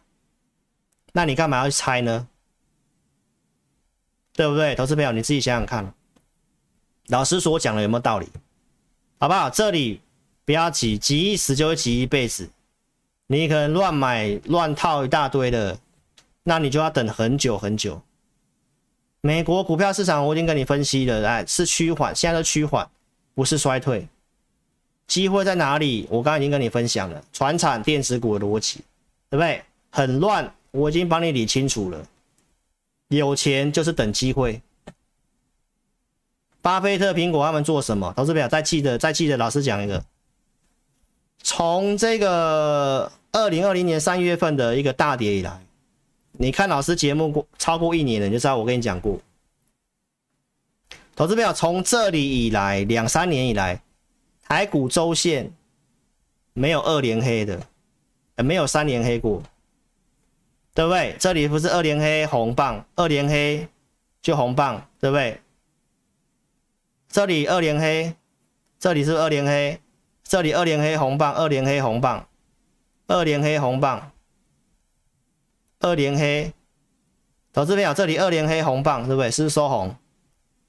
[1.12, 2.26] 那你干嘛要去猜呢？
[4.34, 5.94] 对不对，投资朋友，你自己想想看，
[7.08, 8.26] 老师所讲的有没有道理？
[9.18, 9.48] 好不好？
[9.48, 10.00] 这里
[10.44, 12.50] 不要急，急一时就会急一辈子。
[13.26, 15.78] 你可能乱买乱套一大堆的，
[16.42, 18.02] 那你就要等很久很久。
[19.20, 22.90] 美国股票市场我已经跟你分析了，哎，是趋缓，现在是趋缓，
[23.34, 24.08] 不是衰退。
[25.12, 26.06] 机会在哪里？
[26.09, 28.80] 我刚刚已经跟你分享了，船产电子股的逻辑，
[29.28, 29.62] 对不对？
[29.90, 32.02] 很乱，我已经帮你理清楚了。
[33.09, 34.62] 有钱就是等机会。
[36.62, 38.14] 巴菲特、苹果他们做什么？
[38.16, 40.02] 投资表再记得，再记得，老师讲一个，
[41.43, 45.60] 从这个二零二零年三月份的一个大跌以来，
[46.32, 49.20] 你看老师节目过超过一年了，你就知道我跟你讲过。
[51.14, 53.78] 投资表从这里以来两三年以来。
[54.52, 55.50] 台股周线
[56.52, 57.58] 没有二连黑的，
[58.36, 59.42] 没有三连黑过，
[60.74, 61.16] 对不对？
[61.18, 63.66] 这里不是二连黑红棒，二连黑
[64.20, 65.40] 就红棒，对不对？
[67.08, 68.14] 这里二连黑，
[68.78, 69.80] 这里是二连黑，
[70.22, 72.28] 这里二连黑红棒，二连黑红棒，
[73.06, 74.12] 二连黑红棒，
[75.80, 76.52] 二连黑。
[77.54, 79.30] 投资朋友，这里二连黑红棒，对不对？
[79.30, 79.96] 是不是收红？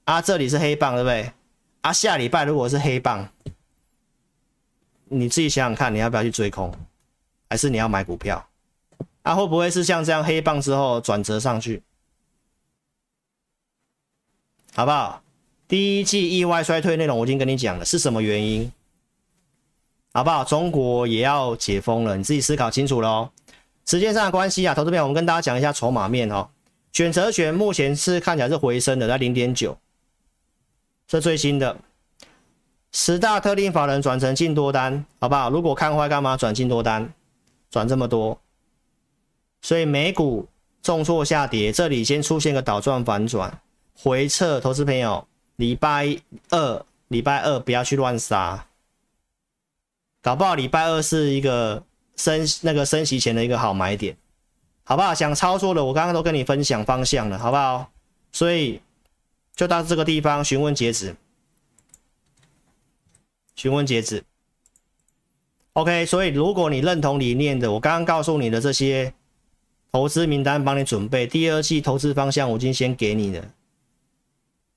[0.04, 1.30] 啊，这里是黑棒，对不对？
[1.82, 3.28] 啊，下礼拜如果是黑棒，
[5.14, 6.74] 你自己想想看，你要不要去追空，
[7.48, 8.44] 还是你要买股票？
[9.22, 11.82] 啊，会不会是像这样黑棒之后转折上去？
[14.74, 15.22] 好不好？
[15.68, 18.70] 第一季意外衰退内容我已经跟你讲了，是什么原因？
[20.12, 20.44] 好不好？
[20.44, 23.30] 中国也要解封了，你自己思考清楚喽。
[23.86, 26.48] 时间上的关系啊，投资朋，我们跟大家讲一下筹码面哦。
[26.92, 29.76] 选择权目前是看起来是回升的，在零点九，
[31.06, 31.76] 这最新的
[32.96, 35.50] 十大特定法人转成净多单，好不好？
[35.50, 37.12] 如果看坏干嘛转净多单，
[37.68, 38.40] 转这么多，
[39.62, 40.46] 所以美股
[40.80, 43.60] 重挫下跌，这里先出现个倒转反转，
[43.96, 45.26] 回撤，投资朋友，
[45.56, 46.16] 礼拜
[46.50, 48.64] 二礼拜二不要去乱杀，
[50.22, 51.82] 搞不好礼拜二是一个
[52.14, 54.16] 升那个升息前的一个好买点。
[54.86, 55.14] 好不好？
[55.14, 57.90] 想操作的，我刚刚都跟你分享方向了，好不好？
[58.32, 58.80] 所以
[59.56, 61.16] 就到这个地方询问截止，
[63.54, 64.24] 询问截止。
[65.74, 69.12] OK，所以如果你认同理念的，我刚刚告诉你的这些
[69.90, 73.44] 投资名单，帮你准备第二季投资方向，我已经先给你了，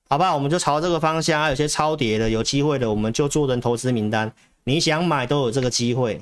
[0.08, 0.34] 好不好？
[0.34, 4.32] 我们就朝这个方向，还有些超跌的、有机会的，我们就做成投资名单。
[4.64, 6.20] 你想买都有这个机会，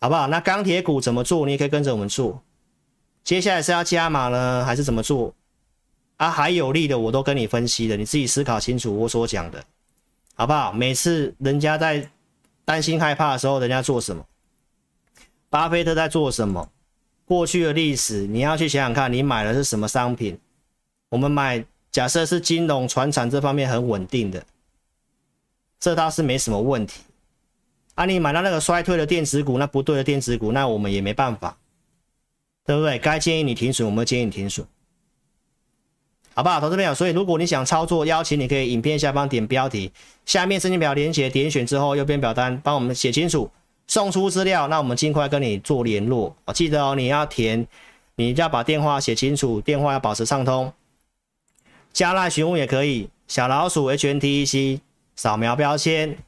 [0.00, 0.26] 好不好？
[0.26, 1.46] 那钢铁股怎么做？
[1.46, 2.42] 你也可以跟着我们做。
[3.22, 5.32] 接下来是要加码呢，还是怎么做？
[6.16, 9.64] 啊，还有利的我都跟你分析了，你自己思考清楚我所讲的，
[10.38, 10.70] 好不好？
[10.70, 12.10] 每次人家在
[12.64, 14.22] 担心害怕的时候，人家做什么？
[15.48, 16.70] 巴菲特在做什么？
[17.24, 20.38] 过去的历史你要去想想看，你买的是什么商品？
[21.08, 24.44] 我们买，假设是金融、传产这方面很稳定的，
[25.80, 27.00] 这倒是没什么问题。
[27.94, 31.56] 啊，你买到那个衰退的电子股，那不对的电子股，那我们也没办法。
[32.66, 32.98] 对不对？
[32.98, 34.66] 该建议你停损，我们建议你停损，
[36.36, 36.60] 好不好？
[36.60, 39.90] 投资朋友，所以如果你想操作，邀请你可以影片下方点标题，
[40.26, 43.50] 下面申请表连结，点选之后右边表单帮我们写清楚，
[43.86, 46.36] 送出资料，那我们尽快跟你做联络。
[46.52, 47.66] 记得哦，你要填，
[48.16, 50.70] 你就要把电话写清楚，电话要保持畅通，
[51.94, 54.80] 加赖询问也可以，小老鼠 HNTEC
[55.14, 56.18] 扫描标签，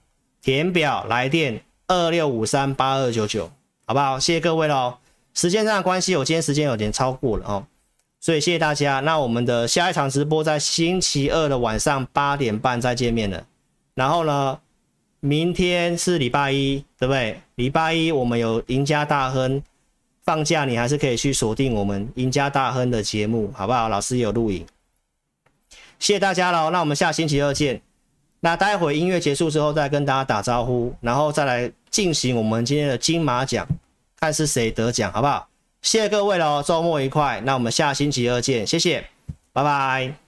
[0.40, 3.50] 填表来电二六五三八二九九，
[3.84, 4.18] 好不好？
[4.18, 4.94] 谢谢各位喽。
[5.34, 7.66] 时间上的关系，我今天时间有点超过了哦，
[8.28, 9.00] 所以谢谢大家。
[9.00, 13.42] 那我们的下一场直播在星期二的晚上八点半再见面了。
[13.94, 14.60] 然后呢，
[15.20, 17.40] 明天是礼拜一，对不对？
[17.54, 19.62] 礼拜一我们有赢家大亨
[20.26, 23.88] 放假，你还是可以去锁定我们赢家大亨的节目，好不好？
[23.88, 24.66] 老师有录影。
[25.98, 27.80] 谢谢大家喽，那我们下星期二见。
[28.40, 33.66] 那待会音乐结束之后再跟大家打招呼，然后再来进行我们今天的金马奖。
[34.20, 35.48] 看是谁得奖，好不好？
[35.88, 37.40] 谢谢各位喽，周末愉快。
[37.46, 39.06] 那我们下星期二见，谢谢，
[39.54, 40.27] 拜拜。